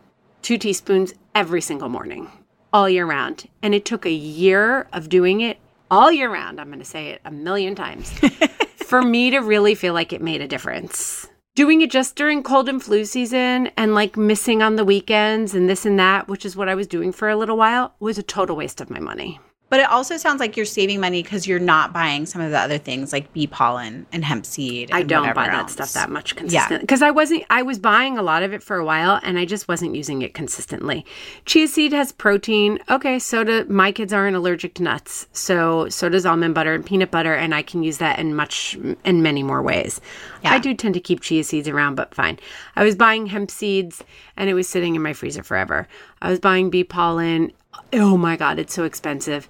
two 0.42 0.58
teaspoons 0.58 1.14
every 1.34 1.60
single 1.60 1.88
morning, 1.88 2.30
all 2.72 2.88
year 2.88 3.06
round. 3.06 3.48
And 3.62 3.74
it 3.74 3.84
took 3.84 4.04
a 4.04 4.10
year 4.10 4.86
of 4.92 5.08
doing 5.08 5.40
it 5.40 5.58
all 5.90 6.12
year 6.12 6.30
round. 6.30 6.60
I'm 6.60 6.68
going 6.68 6.78
to 6.78 6.84
say 6.84 7.08
it 7.08 7.20
a 7.24 7.30
million 7.30 7.74
times 7.74 8.10
for 8.76 9.02
me 9.02 9.30
to 9.30 9.38
really 9.38 9.74
feel 9.74 9.94
like 9.94 10.12
it 10.12 10.22
made 10.22 10.40
a 10.40 10.48
difference. 10.48 11.28
Doing 11.54 11.82
it 11.82 11.90
just 11.90 12.16
during 12.16 12.42
cold 12.42 12.68
and 12.70 12.82
flu 12.82 13.04
season 13.04 13.68
and 13.76 13.94
like 13.94 14.16
missing 14.16 14.62
on 14.62 14.76
the 14.76 14.86
weekends 14.86 15.54
and 15.54 15.68
this 15.68 15.84
and 15.84 15.98
that, 15.98 16.26
which 16.26 16.46
is 16.46 16.56
what 16.56 16.70
I 16.70 16.74
was 16.74 16.86
doing 16.86 17.12
for 17.12 17.28
a 17.28 17.36
little 17.36 17.58
while, 17.58 17.94
was 18.00 18.16
a 18.16 18.22
total 18.22 18.56
waste 18.56 18.80
of 18.80 18.88
my 18.88 19.00
money. 19.00 19.38
But 19.72 19.80
it 19.80 19.88
also 19.90 20.18
sounds 20.18 20.38
like 20.38 20.54
you're 20.54 20.66
saving 20.66 21.00
money 21.00 21.22
because 21.22 21.46
you're 21.46 21.58
not 21.58 21.94
buying 21.94 22.26
some 22.26 22.42
of 22.42 22.50
the 22.50 22.58
other 22.58 22.76
things 22.76 23.10
like 23.10 23.32
bee 23.32 23.46
pollen 23.46 24.04
and 24.12 24.22
hemp 24.22 24.44
seed. 24.44 24.90
I 24.92 25.02
don't 25.02 25.34
buy 25.34 25.46
that 25.46 25.70
stuff 25.70 25.94
that 25.94 26.10
much 26.10 26.36
consistent 26.36 26.82
because 26.82 27.00
I 27.00 27.10
wasn't. 27.10 27.44
I 27.48 27.62
was 27.62 27.78
buying 27.78 28.18
a 28.18 28.22
lot 28.22 28.42
of 28.42 28.52
it 28.52 28.62
for 28.62 28.76
a 28.76 28.84
while, 28.84 29.18
and 29.22 29.38
I 29.38 29.46
just 29.46 29.68
wasn't 29.68 29.94
using 29.94 30.20
it 30.20 30.34
consistently. 30.34 31.06
Chia 31.46 31.68
seed 31.68 31.94
has 31.94 32.12
protein. 32.12 32.80
Okay, 32.90 33.18
so 33.18 33.44
do 33.44 33.64
my 33.64 33.92
kids 33.92 34.12
aren't 34.12 34.36
allergic 34.36 34.74
to 34.74 34.82
nuts, 34.82 35.26
so 35.32 35.88
so 35.88 36.10
does 36.10 36.26
almond 36.26 36.54
butter 36.54 36.74
and 36.74 36.84
peanut 36.84 37.10
butter, 37.10 37.34
and 37.34 37.54
I 37.54 37.62
can 37.62 37.82
use 37.82 37.96
that 37.96 38.18
in 38.18 38.34
much 38.36 38.76
in 39.04 39.22
many 39.22 39.42
more 39.42 39.62
ways. 39.62 40.02
Yeah. 40.44 40.52
I 40.52 40.58
do 40.58 40.74
tend 40.74 40.92
to 40.96 41.00
keep 41.00 41.22
chia 41.22 41.44
seeds 41.44 41.66
around, 41.66 41.94
but 41.94 42.14
fine. 42.14 42.38
I 42.76 42.84
was 42.84 42.94
buying 42.94 43.24
hemp 43.24 43.50
seeds, 43.50 44.04
and 44.36 44.50
it 44.50 44.54
was 44.54 44.68
sitting 44.68 44.96
in 44.96 45.02
my 45.02 45.14
freezer 45.14 45.42
forever. 45.42 45.88
I 46.20 46.28
was 46.28 46.40
buying 46.40 46.68
bee 46.68 46.84
pollen. 46.84 47.52
Oh 47.92 48.16
my 48.16 48.36
god, 48.36 48.58
it's 48.58 48.74
so 48.74 48.84
expensive. 48.84 49.48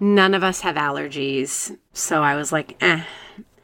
None 0.00 0.34
of 0.34 0.42
us 0.42 0.60
have 0.62 0.76
allergies, 0.76 1.76
so 1.92 2.22
I 2.22 2.34
was 2.34 2.50
like, 2.52 2.76
eh. 2.80 3.02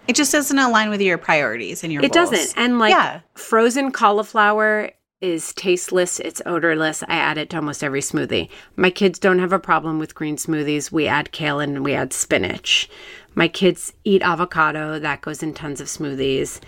It 0.07 0.17
just 0.17 0.33
doesn't 0.33 0.59
align 0.59 0.89
with 0.89 1.01
your 1.01 1.19
priorities 1.19 1.83
and 1.85 1.93
your 1.93 2.01
goals. 2.03 2.11
It 2.11 2.15
goals. 2.15 2.31
doesn't. 2.31 2.59
And 2.59 2.79
like 2.79 2.93
Yeah. 2.93 3.21
frozen 3.35 3.91
cauliflower 3.93 4.91
is 5.21 5.53
tasteless, 5.55 6.21
it's 6.21 6.41
odorless. 6.47 7.03
I 7.09 7.17
add 7.17 7.39
it 7.39 7.51
to 7.51 7.57
almost 7.57 7.83
every 7.83 8.01
smoothie. 8.01 8.49
My 8.77 8.89
kids 8.91 9.19
don't 9.19 9.41
have 9.41 9.53
a 9.53 9.59
problem 9.59 9.99
with 9.99 10.15
green 10.15 10.37
smoothies. 10.37 10.93
We 10.93 11.09
add 11.09 11.33
kale 11.33 11.59
and 11.59 11.83
we 11.83 11.93
add 11.95 12.13
spinach. 12.13 12.89
My 13.35 13.49
kids 13.49 13.93
eat 14.05 14.23
avocado, 14.23 14.99
that 15.01 15.21
goes 15.21 15.43
in 15.43 15.55
tons 15.55 15.81
of 15.81 15.89
smoothies. 15.89 16.61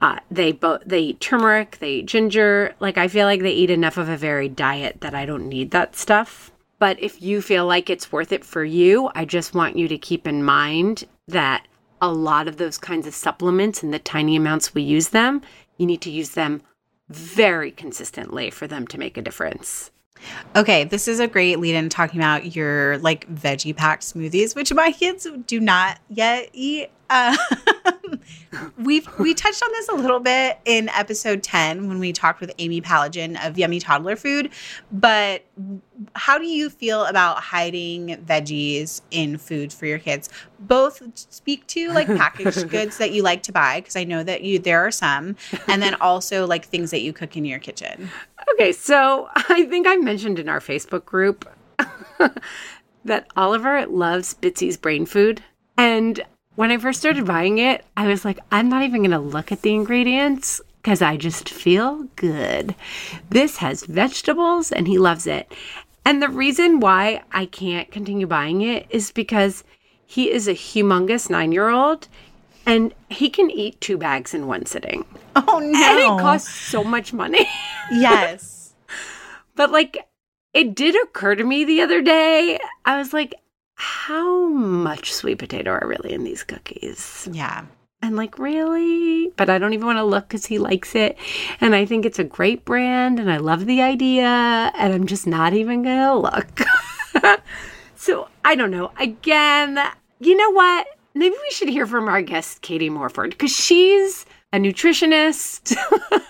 Uh, 0.00 0.18
they 0.30 0.52
both 0.52 0.82
they 0.86 1.00
eat 1.00 1.20
turmeric, 1.20 1.78
they 1.80 1.94
eat 1.94 2.06
ginger. 2.06 2.74
Like 2.78 2.96
I 2.98 3.08
feel 3.08 3.26
like 3.26 3.42
they 3.42 3.52
eat 3.52 3.70
enough 3.70 3.96
of 3.96 4.08
a 4.08 4.16
varied 4.16 4.54
diet 4.54 5.00
that 5.00 5.14
I 5.14 5.26
don't 5.26 5.48
need 5.48 5.72
that 5.72 5.96
stuff. 5.96 6.51
But 6.82 7.00
if 7.00 7.22
you 7.22 7.40
feel 7.40 7.64
like 7.64 7.88
it's 7.88 8.10
worth 8.10 8.32
it 8.32 8.44
for 8.44 8.64
you, 8.64 9.08
I 9.14 9.24
just 9.24 9.54
want 9.54 9.76
you 9.76 9.86
to 9.86 9.96
keep 9.96 10.26
in 10.26 10.42
mind 10.42 11.04
that 11.28 11.68
a 12.00 12.12
lot 12.12 12.48
of 12.48 12.56
those 12.56 12.76
kinds 12.76 13.06
of 13.06 13.14
supplements 13.14 13.84
and 13.84 13.94
the 13.94 14.00
tiny 14.00 14.34
amounts 14.34 14.74
we 14.74 14.82
use 14.82 15.10
them, 15.10 15.42
you 15.78 15.86
need 15.86 16.00
to 16.00 16.10
use 16.10 16.30
them 16.30 16.60
very 17.08 17.70
consistently 17.70 18.50
for 18.50 18.66
them 18.66 18.88
to 18.88 18.98
make 18.98 19.16
a 19.16 19.22
difference. 19.22 19.91
Okay, 20.54 20.84
this 20.84 21.08
is 21.08 21.20
a 21.20 21.26
great 21.26 21.58
lead 21.58 21.74
in 21.74 21.88
talking 21.88 22.20
about 22.20 22.54
your 22.54 22.98
like 22.98 23.28
veggie 23.32 23.74
packed 23.74 24.02
smoothies, 24.02 24.54
which 24.54 24.72
my 24.72 24.92
kids 24.92 25.26
do 25.46 25.60
not 25.60 25.98
yet 26.08 26.50
eat. 26.52 26.90
Uh, 27.10 27.36
we've 28.78 29.06
we 29.18 29.34
touched 29.34 29.62
on 29.62 29.70
this 29.72 29.88
a 29.88 29.94
little 29.94 30.20
bit 30.20 30.58
in 30.64 30.88
episode 30.90 31.42
10 31.42 31.88
when 31.88 31.98
we 31.98 32.12
talked 32.12 32.40
with 32.40 32.50
Amy 32.58 32.80
Palanjian 32.80 33.46
of 33.46 33.58
Yummy 33.58 33.80
Toddler 33.80 34.16
Food, 34.16 34.50
but 34.90 35.44
how 36.14 36.38
do 36.38 36.46
you 36.46 36.70
feel 36.70 37.04
about 37.04 37.38
hiding 37.38 38.16
veggies 38.24 39.02
in 39.10 39.36
food 39.36 39.72
for 39.72 39.86
your 39.86 39.98
kids? 39.98 40.30
Both 40.58 41.02
speak 41.14 41.66
to 41.68 41.90
like 41.90 42.06
packaged 42.06 42.68
goods 42.70 42.98
that 42.98 43.12
you 43.12 43.22
like 43.22 43.42
to 43.44 43.52
buy 43.52 43.80
because 43.80 43.96
I 43.96 44.04
know 44.04 44.22
that 44.22 44.42
you 44.42 44.58
there 44.58 44.86
are 44.86 44.90
some, 44.90 45.36
and 45.68 45.82
then 45.82 45.94
also 45.96 46.46
like 46.46 46.64
things 46.64 46.90
that 46.92 47.02
you 47.02 47.12
cook 47.12 47.36
in 47.36 47.44
your 47.44 47.58
kitchen. 47.58 48.10
Okay, 48.52 48.72
so 48.72 49.28
I 49.36 49.64
think 49.64 49.86
I 49.86 49.96
mentioned 49.96 50.38
in 50.38 50.48
our 50.48 50.60
Facebook 50.60 51.04
group 51.04 51.48
that 53.04 53.26
Oliver 53.36 53.86
loves 53.86 54.34
Bitsy's 54.34 54.76
brain 54.76 55.06
food. 55.06 55.42
And 55.76 56.22
when 56.54 56.70
I 56.70 56.78
first 56.78 57.00
started 57.00 57.26
buying 57.26 57.58
it, 57.58 57.84
I 57.96 58.06
was 58.06 58.24
like, 58.24 58.38
I'm 58.50 58.68
not 58.68 58.82
even 58.82 59.02
going 59.02 59.10
to 59.10 59.18
look 59.18 59.52
at 59.52 59.62
the 59.62 59.74
ingredients 59.74 60.60
because 60.82 61.00
I 61.00 61.16
just 61.16 61.48
feel 61.48 62.04
good. 62.16 62.74
This 63.30 63.58
has 63.58 63.84
vegetables 63.84 64.72
and 64.72 64.86
he 64.86 64.98
loves 64.98 65.26
it. 65.26 65.52
And 66.04 66.20
the 66.20 66.28
reason 66.28 66.80
why 66.80 67.22
I 67.32 67.46
can't 67.46 67.90
continue 67.90 68.26
buying 68.26 68.60
it 68.62 68.86
is 68.90 69.12
because 69.12 69.64
he 70.04 70.30
is 70.30 70.48
a 70.48 70.52
humongous 70.52 71.30
nine 71.30 71.52
year 71.52 71.70
old 71.70 72.08
and 72.66 72.94
he 73.08 73.28
can 73.30 73.50
eat 73.50 73.80
two 73.80 73.96
bags 73.96 74.34
in 74.34 74.46
one 74.46 74.66
sitting. 74.66 75.04
Oh 75.34 75.58
no! 75.58 75.58
And 75.58 75.98
it 75.98 76.22
costs 76.22 76.54
so 76.54 76.84
much 76.84 77.12
money. 77.12 77.48
yes. 77.90 78.74
But 79.54 79.70
like, 79.70 80.08
it 80.52 80.74
did 80.74 80.94
occur 81.02 81.34
to 81.34 81.44
me 81.44 81.64
the 81.64 81.82
other 81.82 82.02
day. 82.02 82.58
I 82.84 82.98
was 82.98 83.12
like, 83.12 83.34
how 83.74 84.48
much 84.48 85.12
sweet 85.12 85.38
potato 85.38 85.72
are 85.72 85.86
really 85.86 86.12
in 86.12 86.24
these 86.24 86.44
cookies? 86.44 87.28
Yeah. 87.30 87.66
And 88.02 88.16
like, 88.16 88.38
really? 88.38 89.28
But 89.36 89.48
I 89.48 89.58
don't 89.58 89.72
even 89.72 89.86
want 89.86 89.98
to 89.98 90.04
look 90.04 90.28
because 90.28 90.46
he 90.46 90.58
likes 90.58 90.94
it. 90.94 91.16
And 91.60 91.74
I 91.74 91.84
think 91.86 92.04
it's 92.04 92.18
a 92.18 92.24
great 92.24 92.64
brand 92.64 93.20
and 93.20 93.30
I 93.30 93.36
love 93.36 93.66
the 93.66 93.80
idea. 93.80 94.26
And 94.26 94.92
I'm 94.92 95.06
just 95.06 95.26
not 95.26 95.52
even 95.52 95.82
going 95.82 95.98
to 95.98 96.14
look. 96.14 97.40
so 97.94 98.28
I 98.44 98.56
don't 98.56 98.72
know. 98.72 98.90
Again, 98.98 99.78
you 100.18 100.36
know 100.36 100.50
what? 100.50 100.86
Maybe 101.14 101.34
we 101.34 101.50
should 101.50 101.68
hear 101.68 101.86
from 101.86 102.08
our 102.08 102.22
guest, 102.22 102.62
Katie 102.62 102.90
Morford, 102.90 103.30
because 103.30 103.54
she's 103.54 104.24
a 104.52 104.58
nutritionist. 104.58 105.76
and 106.12 106.22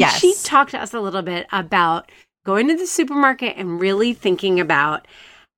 Yes. 0.00 0.18
she 0.18 0.34
talked 0.42 0.72
to 0.72 0.80
us 0.82 0.94
a 0.94 1.00
little 1.00 1.22
bit 1.22 1.46
about 1.52 2.10
going 2.44 2.68
to 2.68 2.76
the 2.76 2.86
supermarket 2.86 3.56
and 3.56 3.80
really 3.80 4.12
thinking 4.12 4.58
about 4.58 5.06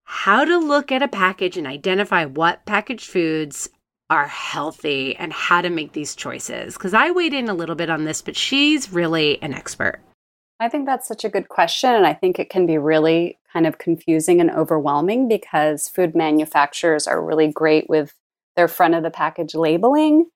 how 0.04 0.44
to 0.44 0.58
look 0.58 0.92
at 0.92 1.02
a 1.02 1.08
package 1.08 1.56
and 1.56 1.66
identify 1.66 2.26
what 2.26 2.66
packaged 2.66 3.08
foods 3.08 3.70
are 4.10 4.26
healthy 4.26 5.16
and 5.16 5.32
how 5.32 5.62
to 5.62 5.70
make 5.70 5.92
these 5.92 6.14
choices. 6.14 6.74
Because 6.74 6.92
I 6.92 7.10
weighed 7.10 7.32
in 7.32 7.48
a 7.48 7.54
little 7.54 7.74
bit 7.74 7.88
on 7.88 8.04
this, 8.04 8.20
but 8.20 8.36
she's 8.36 8.92
really 8.92 9.40
an 9.42 9.54
expert. 9.54 10.00
I 10.60 10.68
think 10.68 10.86
that's 10.86 11.08
such 11.08 11.24
a 11.24 11.30
good 11.30 11.48
question. 11.48 11.90
And 11.90 12.06
I 12.06 12.12
think 12.12 12.38
it 12.38 12.50
can 12.50 12.66
be 12.66 12.76
really 12.78 13.38
kind 13.52 13.66
of 13.66 13.78
confusing 13.78 14.40
and 14.40 14.50
overwhelming 14.50 15.26
because 15.26 15.88
food 15.88 16.14
manufacturers 16.14 17.06
are 17.06 17.24
really 17.24 17.50
great 17.50 17.88
with 17.88 18.14
their 18.56 18.68
front 18.68 18.94
of 18.94 19.02
the 19.02 19.10
package 19.10 19.54
labeling. 19.54 20.26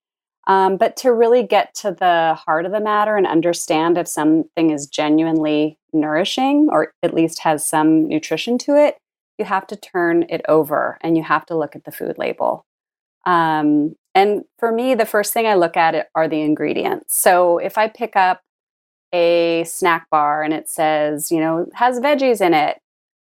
Um, 0.46 0.78
but 0.78 0.96
to 0.98 1.12
really 1.12 1.42
get 1.42 1.74
to 1.76 1.92
the 1.92 2.38
heart 2.46 2.64
of 2.64 2.72
the 2.72 2.80
matter 2.80 3.16
and 3.16 3.26
understand 3.26 3.98
if 3.98 4.08
something 4.08 4.70
is 4.70 4.86
genuinely 4.86 5.78
nourishing 5.92 6.68
or 6.72 6.92
at 7.02 7.12
least 7.12 7.40
has 7.40 7.66
some 7.66 8.08
nutrition 8.08 8.56
to 8.58 8.74
it, 8.74 8.96
you 9.38 9.44
have 9.44 9.66
to 9.66 9.76
turn 9.76 10.24
it 10.30 10.40
over 10.48 10.98
and 11.02 11.16
you 11.16 11.22
have 11.22 11.44
to 11.46 11.56
look 11.56 11.76
at 11.76 11.84
the 11.84 11.92
food 11.92 12.16
label. 12.16 12.64
Um, 13.26 13.94
and 14.14 14.44
for 14.58 14.72
me, 14.72 14.94
the 14.94 15.04
first 15.04 15.32
thing 15.34 15.46
I 15.46 15.54
look 15.54 15.76
at 15.76 15.94
it 15.94 16.08
are 16.14 16.28
the 16.28 16.40
ingredients. 16.40 17.16
So 17.16 17.58
if 17.58 17.76
I 17.76 17.88
pick 17.88 18.16
up 18.16 18.40
a 19.12 19.64
snack 19.64 20.08
bar 20.10 20.42
and 20.42 20.52
it 20.52 20.68
says, 20.68 21.30
you 21.30 21.40
know, 21.40 21.66
has 21.74 22.00
veggies 22.00 22.40
in 22.40 22.54
it. 22.54 22.78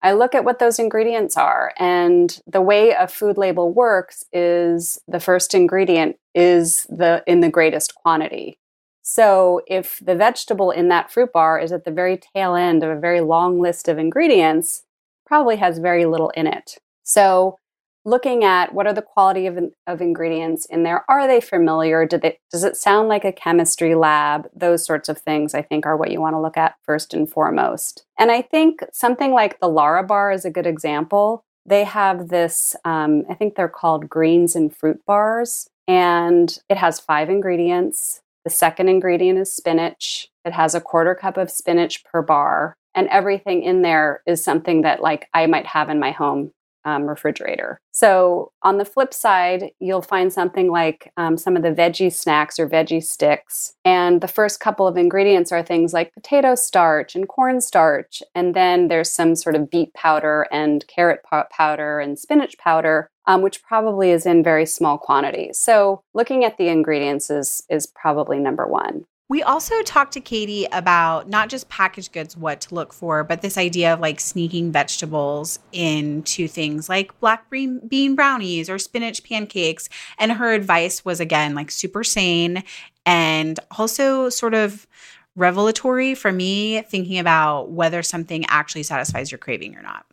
I 0.02 0.12
look 0.12 0.34
at 0.34 0.44
what 0.44 0.58
those 0.58 0.78
ingredients 0.78 1.36
are. 1.36 1.72
And 1.78 2.40
the 2.46 2.62
way 2.62 2.90
a 2.90 3.06
food 3.06 3.36
label 3.36 3.72
works 3.72 4.24
is 4.32 4.98
the 5.06 5.20
first 5.20 5.54
ingredient 5.54 6.16
is 6.34 6.86
the 6.88 7.22
in 7.26 7.40
the 7.40 7.50
greatest 7.50 7.94
quantity. 7.94 8.58
So 9.02 9.60
if 9.66 9.98
the 10.00 10.14
vegetable 10.14 10.70
in 10.70 10.88
that 10.88 11.10
fruit 11.10 11.32
bar 11.32 11.58
is 11.58 11.72
at 11.72 11.84
the 11.84 11.90
very 11.90 12.18
tail 12.34 12.54
end 12.54 12.82
of 12.82 12.90
a 12.90 13.00
very 13.00 13.20
long 13.20 13.60
list 13.60 13.88
of 13.88 13.98
ingredients, 13.98 14.84
probably 15.26 15.56
has 15.56 15.78
very 15.78 16.06
little 16.06 16.30
in 16.30 16.46
it. 16.46 16.78
So 17.02 17.58
looking 18.04 18.44
at 18.44 18.74
what 18.74 18.86
are 18.86 18.92
the 18.92 19.02
quality 19.02 19.46
of, 19.46 19.58
of 19.86 20.00
ingredients 20.00 20.66
in 20.66 20.82
there. 20.82 21.04
Are 21.08 21.26
they 21.26 21.40
familiar? 21.40 22.06
Do 22.06 22.18
they, 22.18 22.38
does 22.50 22.64
it 22.64 22.76
sound 22.76 23.08
like 23.08 23.24
a 23.24 23.32
chemistry 23.32 23.94
lab? 23.94 24.48
Those 24.54 24.84
sorts 24.84 25.08
of 25.08 25.18
things 25.18 25.54
i 25.54 25.62
think 25.62 25.86
are 25.86 25.96
what 25.96 26.10
you 26.10 26.20
want 26.20 26.34
to 26.34 26.40
look 26.40 26.56
at 26.56 26.76
first 26.84 27.14
and 27.14 27.28
foremost. 27.28 28.04
And 28.18 28.30
i 28.30 28.42
think 28.42 28.80
something 28.92 29.32
like 29.32 29.60
the 29.60 29.68
Larabar 29.68 30.34
is 30.34 30.44
a 30.44 30.50
good 30.50 30.66
example. 30.66 31.44
They 31.66 31.84
have 31.84 32.28
this 32.28 32.74
um, 32.84 33.24
i 33.28 33.34
think 33.34 33.54
they're 33.54 33.68
called 33.68 34.08
greens 34.08 34.56
and 34.56 34.74
fruit 34.74 35.04
bars 35.06 35.68
and 35.86 36.58
it 36.68 36.76
has 36.76 37.00
five 37.00 37.28
ingredients. 37.28 38.22
The 38.44 38.50
second 38.50 38.88
ingredient 38.88 39.38
is 39.38 39.52
spinach. 39.52 40.28
It 40.44 40.52
has 40.52 40.74
a 40.74 40.80
quarter 40.80 41.14
cup 41.14 41.36
of 41.36 41.50
spinach 41.50 42.04
per 42.04 42.22
bar 42.22 42.76
and 42.94 43.08
everything 43.08 43.62
in 43.62 43.82
there 43.82 44.22
is 44.26 44.42
something 44.42 44.82
that 44.82 45.02
like 45.02 45.28
i 45.34 45.46
might 45.46 45.66
have 45.66 45.88
in 45.88 46.00
my 46.00 46.10
home 46.10 46.52
um, 46.84 47.04
refrigerator. 47.04 47.80
So 47.92 48.52
on 48.62 48.78
the 48.78 48.84
flip 48.84 49.12
side, 49.12 49.70
you'll 49.80 50.02
find 50.02 50.32
something 50.32 50.70
like 50.70 51.12
um, 51.16 51.36
some 51.36 51.56
of 51.56 51.62
the 51.62 51.72
veggie 51.72 52.12
snacks 52.12 52.58
or 52.58 52.68
veggie 52.68 53.02
sticks. 53.02 53.74
And 53.84 54.20
the 54.20 54.28
first 54.28 54.60
couple 54.60 54.86
of 54.86 54.96
ingredients 54.96 55.52
are 55.52 55.62
things 55.62 55.92
like 55.92 56.14
potato 56.14 56.54
starch 56.54 57.14
and 57.14 57.28
cornstarch. 57.28 58.22
And 58.34 58.54
then 58.54 58.88
there's 58.88 59.12
some 59.12 59.36
sort 59.36 59.54
of 59.54 59.70
beet 59.70 59.92
powder 59.94 60.46
and 60.50 60.86
carrot 60.86 61.20
powder 61.50 62.00
and 62.00 62.18
spinach 62.18 62.56
powder, 62.58 63.10
um, 63.26 63.42
which 63.42 63.62
probably 63.62 64.10
is 64.10 64.26
in 64.26 64.42
very 64.42 64.66
small 64.66 64.98
quantities. 64.98 65.58
So 65.58 66.02
looking 66.14 66.44
at 66.44 66.56
the 66.56 66.68
ingredients 66.68 67.30
is, 67.30 67.62
is 67.68 67.86
probably 67.86 68.38
number 68.38 68.66
one. 68.66 69.04
We 69.30 69.44
also 69.44 69.80
talked 69.82 70.14
to 70.14 70.20
Katie 70.20 70.66
about 70.72 71.28
not 71.28 71.50
just 71.50 71.68
packaged 71.68 72.12
goods, 72.12 72.36
what 72.36 72.62
to 72.62 72.74
look 72.74 72.92
for, 72.92 73.22
but 73.22 73.42
this 73.42 73.56
idea 73.56 73.94
of 73.94 74.00
like 74.00 74.18
sneaking 74.18 74.72
vegetables 74.72 75.60
into 75.70 76.48
things 76.48 76.88
like 76.88 77.18
black 77.20 77.48
bean, 77.48 78.16
brownies 78.16 78.68
or 78.68 78.76
spinach 78.76 79.22
pancakes. 79.22 79.88
And 80.18 80.32
her 80.32 80.52
advice 80.52 81.04
was 81.04 81.20
again 81.20 81.54
like 81.54 81.70
super 81.70 82.02
sane 82.02 82.64
and 83.06 83.60
also 83.78 84.30
sort 84.30 84.54
of 84.54 84.88
revelatory 85.36 86.16
for 86.16 86.32
me, 86.32 86.82
thinking 86.82 87.20
about 87.20 87.70
whether 87.70 88.02
something 88.02 88.44
actually 88.46 88.82
satisfies 88.82 89.30
your 89.30 89.38
craving 89.38 89.76
or 89.76 89.82
not. 89.82 90.06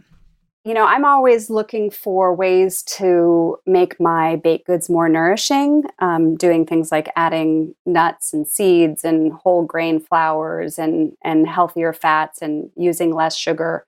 You 0.68 0.74
know, 0.74 0.86
I'm 0.86 1.06
always 1.06 1.50
looking 1.50 1.90
for 1.90 2.36
ways 2.36 2.84
to 2.84 3.58
make 3.66 4.02
my 4.02 4.36
baked 4.36 4.68
goods 4.68 4.90
more 4.90 5.08
nourishing, 5.08 5.86
um, 6.00 6.36
doing 6.36 6.66
things 6.66 6.92
like 6.92 7.10
adding 7.16 7.74
nuts 7.86 8.34
and 8.34 8.46
seeds 8.46 9.06
and 9.06 9.32
whole 9.32 9.64
grain 9.64 10.02
flours 10.02 10.78
and, 10.78 11.14
and 11.24 11.48
healthier 11.48 11.94
fats 11.94 12.42
and 12.42 12.70
using 12.76 13.16
less 13.16 13.34
sugar. 13.34 13.86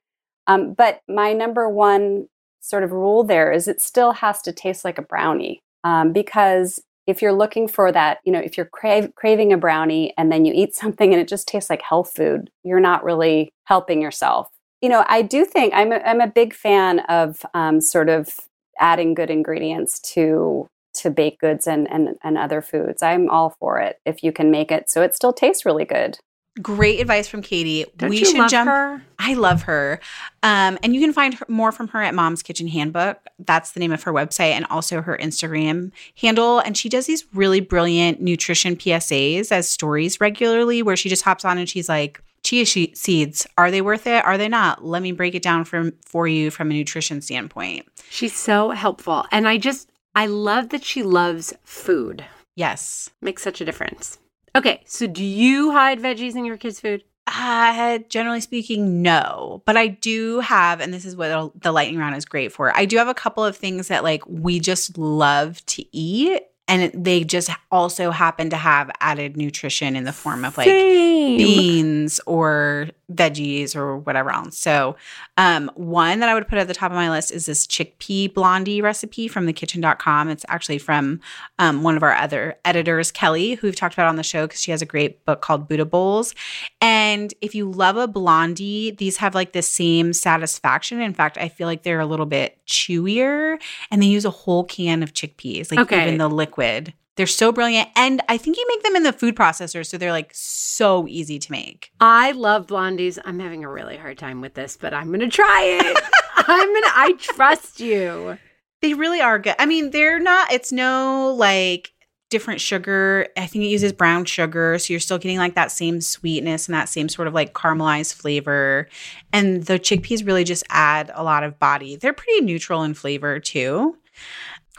Um, 0.47 0.71
but 0.71 1.01
my 1.09 1.33
number 1.33 1.67
one 1.67 2.29
sort 2.61 2.83
of 2.83 2.93
rule 2.93 3.25
there 3.25 3.51
is 3.51 3.67
it 3.67 3.81
still 3.81 4.13
has 4.13 4.41
to 4.43 4.53
taste 4.53 4.85
like 4.85 4.97
a 4.97 5.01
brownie 5.01 5.61
um, 5.83 6.13
because 6.13 6.81
if 7.07 7.21
you're 7.21 7.33
looking 7.33 7.67
for 7.67 7.91
that, 7.91 8.19
you 8.23 8.31
know, 8.31 8.39
if 8.39 8.55
you're 8.55 8.69
craving 9.15 9.51
a 9.51 9.57
brownie 9.57 10.13
and 10.17 10.31
then 10.31 10.45
you 10.45 10.53
eat 10.55 10.75
something 10.75 11.11
and 11.11 11.21
it 11.21 11.27
just 11.27 11.45
tastes 11.45 11.69
like 11.69 11.81
health 11.81 12.13
food, 12.15 12.49
you're 12.63 12.79
not 12.79 13.03
really 13.03 13.51
helping 13.65 14.01
yourself. 14.01 14.49
You 14.81 14.89
know, 14.89 15.03
I 15.07 15.21
do 15.21 15.45
think 15.45 15.73
I'm 15.73 15.91
a, 15.91 15.97
I'm 16.05 16.21
a 16.21 16.27
big 16.27 16.53
fan 16.53 16.99
of 17.01 17.45
um, 17.53 17.81
sort 17.81 18.09
of 18.09 18.39
adding 18.79 19.13
good 19.13 19.29
ingredients 19.29 19.99
to 19.99 20.67
to 20.95 21.09
baked 21.09 21.41
goods 21.41 21.67
and, 21.67 21.89
and 21.91 22.15
and 22.23 22.37
other 22.37 22.61
foods. 22.61 23.03
I'm 23.03 23.29
all 23.29 23.55
for 23.59 23.79
it 23.79 23.99
if 24.05 24.23
you 24.23 24.31
can 24.31 24.51
make 24.51 24.71
it 24.71 24.89
so 24.89 25.01
it 25.01 25.15
still 25.15 25.33
tastes 25.33 25.65
really 25.65 25.85
good. 25.85 26.17
Great 26.61 26.99
advice 26.99 27.27
from 27.27 27.41
Katie. 27.41 27.85
Don't 27.95 28.09
we 28.09 28.19
you 28.19 28.25
should 28.25 28.37
love 28.37 28.49
jump. 28.49 28.69
her? 28.69 29.01
I 29.17 29.33
love 29.35 29.61
her. 29.61 29.99
Um, 30.43 30.77
and 30.83 30.93
you 30.93 30.99
can 30.99 31.13
find 31.13 31.35
her, 31.35 31.45
more 31.47 31.71
from 31.71 31.87
her 31.89 32.01
at 32.01 32.13
Mom's 32.13 32.41
Kitchen 32.41 32.67
Handbook. 32.67 33.17
That's 33.37 33.71
the 33.71 33.79
name 33.79 33.93
of 33.93 34.03
her 34.03 34.11
website 34.11 34.51
and 34.51 34.65
also 34.65 35.01
her 35.01 35.17
Instagram 35.21 35.91
handle. 36.19 36.59
And 36.59 36.75
she 36.75 36.89
does 36.89 37.05
these 37.05 37.23
really 37.33 37.61
brilliant 37.61 38.19
nutrition 38.19 38.75
PSAs 38.75 39.53
as 39.53 39.69
stories 39.69 40.19
regularly 40.19 40.81
where 40.81 40.97
she 40.97 41.07
just 41.07 41.23
hops 41.23 41.45
on 41.45 41.57
and 41.57 41.69
she's 41.69 41.87
like, 41.87 42.21
chia 42.43 42.65
she- 42.65 42.93
seeds, 42.95 43.45
are 43.57 43.71
they 43.71 43.81
worth 43.81 44.07
it? 44.07 44.23
Are 44.25 44.37
they 44.37 44.49
not? 44.49 44.83
Let 44.83 45.01
me 45.01 45.11
break 45.11 45.35
it 45.35 45.43
down 45.43 45.65
for, 45.65 45.91
for 46.05 46.27
you 46.27 46.51
from 46.51 46.71
a 46.71 46.73
nutrition 46.73 47.21
standpoint. 47.21 47.85
She's 48.09 48.35
so 48.35 48.71
helpful. 48.71 49.25
And 49.31 49.47
I 49.47 49.57
just, 49.57 49.89
I 50.15 50.25
love 50.25 50.69
that 50.69 50.83
she 50.83 51.03
loves 51.03 51.53
food. 51.63 52.25
Yes. 52.55 53.09
Makes 53.21 53.43
such 53.43 53.61
a 53.61 53.65
difference. 53.65 54.17
Okay, 54.55 54.81
so 54.85 55.05
do 55.05 55.23
you 55.23 55.71
hide 55.71 55.99
veggies 55.99 56.35
in 56.35 56.43
your 56.45 56.57
kids' 56.57 56.79
food? 56.79 57.03
Uh, 57.27 57.99
generally 58.09 58.41
speaking, 58.41 59.03
no. 59.03 59.61
But 59.65 59.77
I 59.77 59.87
do 59.87 60.39
have, 60.39 60.81
and 60.81 60.91
this 60.91 61.05
is 61.05 61.15
what 61.15 61.61
the 61.61 61.71
lightning 61.71 61.99
round 61.99 62.15
is 62.15 62.25
great 62.25 62.51
for. 62.51 62.75
I 62.75 62.85
do 62.85 62.97
have 62.97 63.07
a 63.07 63.13
couple 63.13 63.45
of 63.45 63.55
things 63.55 63.87
that 63.89 64.03
like 64.03 64.23
we 64.27 64.59
just 64.59 64.97
love 64.97 65.63
to 65.67 65.85
eat, 65.95 66.41
and 66.69 66.91
they 66.93 67.23
just 67.23 67.49
also 67.71 68.11
happen 68.11 68.51
to 68.51 68.55
have 68.55 68.91
added 69.01 69.35
nutrition 69.35 69.95
in 69.95 70.03
the 70.03 70.13
form 70.13 70.45
of 70.45 70.57
like 70.57 70.67
Same. 70.67 71.37
beans 71.37 72.21
or 72.25 72.89
veggies 73.13 73.75
or 73.75 73.97
whatever 73.97 74.31
else. 74.31 74.57
So, 74.57 74.95
um, 75.37 75.71
one 75.75 76.19
that 76.19 76.29
I 76.29 76.33
would 76.33 76.47
put 76.47 76.57
at 76.57 76.67
the 76.67 76.73
top 76.73 76.91
of 76.91 76.95
my 76.95 77.09
list 77.09 77.31
is 77.31 77.45
this 77.45 77.65
chickpea 77.65 78.33
blondie 78.33 78.81
recipe 78.81 79.27
from 79.27 79.47
thekitchn.com. 79.47 80.29
It's 80.29 80.45
actually 80.47 80.77
from 80.77 81.19
um, 81.57 81.83
one 81.83 81.95
of 81.97 82.03
our 82.03 82.13
other 82.13 82.55
editors, 82.65 83.11
Kelly, 83.11 83.55
who 83.55 83.67
we've 83.67 83.75
talked 83.75 83.95
about 83.95 84.07
on 84.07 84.15
the 84.15 84.23
show 84.23 84.45
because 84.47 84.61
she 84.61 84.71
has 84.71 84.81
a 84.81 84.85
great 84.85 85.25
book 85.25 85.41
called 85.41 85.67
Buddha 85.67 85.85
Bowls. 85.85 86.35
And 86.81 87.33
if 87.41 87.55
you 87.55 87.69
love 87.69 87.97
a 87.97 88.07
blondie, 88.07 88.91
these 88.91 89.17
have 89.17 89.33
like 89.35 89.53
the 89.53 89.61
same 89.61 90.13
satisfaction. 90.13 91.01
In 91.01 91.13
fact, 91.13 91.37
I 91.37 91.49
feel 91.49 91.67
like 91.67 91.83
they're 91.83 91.99
a 91.99 92.05
little 92.05 92.25
bit 92.25 92.57
chewier 92.67 93.57
and 93.91 94.01
they 94.01 94.07
use 94.07 94.25
a 94.25 94.29
whole 94.29 94.63
can 94.63 95.03
of 95.03 95.13
chickpeas, 95.13 95.71
like 95.71 95.79
Okay. 95.79 96.03
even 96.03 96.17
the 96.17 96.29
liquid. 96.29 96.93
They're 97.19 97.27
so 97.27 97.51
brilliant. 97.51 97.89
And 97.97 98.21
I 98.29 98.37
think 98.37 98.55
you 98.55 98.65
make 98.69 98.81
them 98.81 98.95
in 98.95 99.03
the 99.03 99.11
food 99.11 99.35
processor. 99.35 99.85
So 99.85 99.97
they're 99.97 100.13
like 100.13 100.31
so 100.33 101.05
easy 101.05 101.37
to 101.37 101.51
make. 101.51 101.91
I 101.99 102.31
love 102.31 102.67
blondies. 102.67 103.19
I'm 103.25 103.39
having 103.39 103.65
a 103.65 103.69
really 103.69 103.97
hard 103.97 104.17
time 104.17 104.39
with 104.39 104.53
this, 104.53 104.77
but 104.77 104.93
I'm 104.93 105.07
going 105.07 105.19
to 105.19 105.27
try 105.27 105.63
it. 105.63 105.99
I'm 106.37 106.69
going 106.69 106.83
to, 106.83 106.91
I 106.95 107.15
trust 107.19 107.81
you. 107.81 108.37
They 108.81 108.93
really 108.93 109.19
are 109.19 109.37
good. 109.37 109.55
I 109.59 109.65
mean, 109.65 109.89
they're 109.89 110.21
not, 110.21 110.53
it's 110.53 110.71
no 110.71 111.35
like 111.37 111.91
different 112.29 112.61
sugar. 112.61 113.27
I 113.35 113.47
think 113.47 113.65
it 113.65 113.67
uses 113.67 113.91
brown 113.91 114.23
sugar. 114.23 114.79
So 114.79 114.93
you're 114.93 115.01
still 115.01 115.17
getting 115.17 115.39
like 115.39 115.55
that 115.55 115.73
same 115.73 115.99
sweetness 115.99 116.69
and 116.69 116.73
that 116.73 116.87
same 116.87 117.09
sort 117.09 117.27
of 117.27 117.33
like 117.33 117.53
caramelized 117.53 118.13
flavor. 118.13 118.87
And 119.33 119.65
the 119.65 119.77
chickpeas 119.77 120.25
really 120.25 120.45
just 120.45 120.63
add 120.69 121.11
a 121.13 121.25
lot 121.25 121.43
of 121.43 121.59
body. 121.59 121.97
They're 121.97 122.13
pretty 122.13 122.45
neutral 122.45 122.83
in 122.83 122.93
flavor 122.93 123.41
too. 123.41 123.97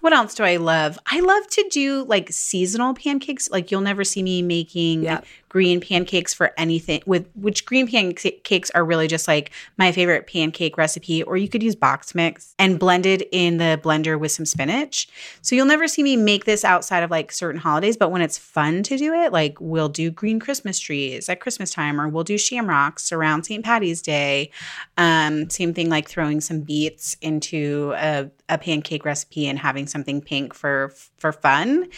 What 0.00 0.12
else 0.12 0.34
do 0.34 0.44
I 0.44 0.56
love? 0.56 0.98
I 1.06 1.20
love 1.20 1.46
to 1.48 1.68
do 1.70 2.04
like 2.04 2.30
seasonal 2.30 2.94
pancakes. 2.94 3.50
Like 3.50 3.70
you'll 3.70 3.80
never 3.80 4.04
see 4.04 4.22
me 4.22 4.42
making 4.42 5.02
Yep. 5.04 5.24
Green 5.50 5.80
pancakes 5.80 6.32
for 6.32 6.52
anything 6.56 7.02
with 7.06 7.28
which 7.34 7.66
green 7.66 7.86
pancakes 7.86 8.70
are 8.70 8.84
really 8.84 9.08
just 9.08 9.26
like 9.26 9.50
my 9.76 9.90
favorite 9.90 10.28
pancake 10.28 10.78
recipe 10.78 11.24
or 11.24 11.36
you 11.36 11.48
could 11.48 11.62
use 11.62 11.74
box 11.74 12.14
mix 12.14 12.54
and 12.58 12.78
blend 12.78 13.04
it 13.04 13.28
in 13.32 13.58
the 13.58 13.78
blender 13.82 14.18
with 14.18 14.30
some 14.30 14.46
spinach. 14.46 15.08
So 15.42 15.56
you'll 15.56 15.66
never 15.66 15.88
see 15.88 16.04
me 16.04 16.16
make 16.16 16.44
this 16.44 16.64
outside 16.64 17.02
of 17.02 17.10
like 17.10 17.32
certain 17.32 17.60
holidays, 17.60 17.96
but 17.96 18.12
when 18.12 18.22
it's 18.22 18.38
fun 18.38 18.84
to 18.84 18.96
do 18.96 19.12
it, 19.12 19.32
like 19.32 19.58
we'll 19.60 19.88
do 19.88 20.10
green 20.12 20.38
Christmas 20.38 20.78
trees 20.78 21.28
at 21.28 21.40
Christmas 21.40 21.72
time 21.72 22.00
or 22.00 22.08
we'll 22.08 22.24
do 22.24 22.38
shamrocks 22.38 23.10
around 23.10 23.42
St. 23.42 23.64
Patty's 23.64 24.00
Day. 24.00 24.52
Um, 24.96 25.50
same 25.50 25.74
thing 25.74 25.90
like 25.90 26.08
throwing 26.08 26.40
some 26.40 26.60
beets 26.60 27.16
into 27.20 27.92
a, 27.96 28.30
a 28.48 28.56
pancake 28.56 29.04
recipe 29.04 29.48
and 29.48 29.58
having 29.58 29.88
something 29.88 30.20
pink 30.20 30.54
for 30.54 30.92
for 31.18 31.32
fun 31.32 31.88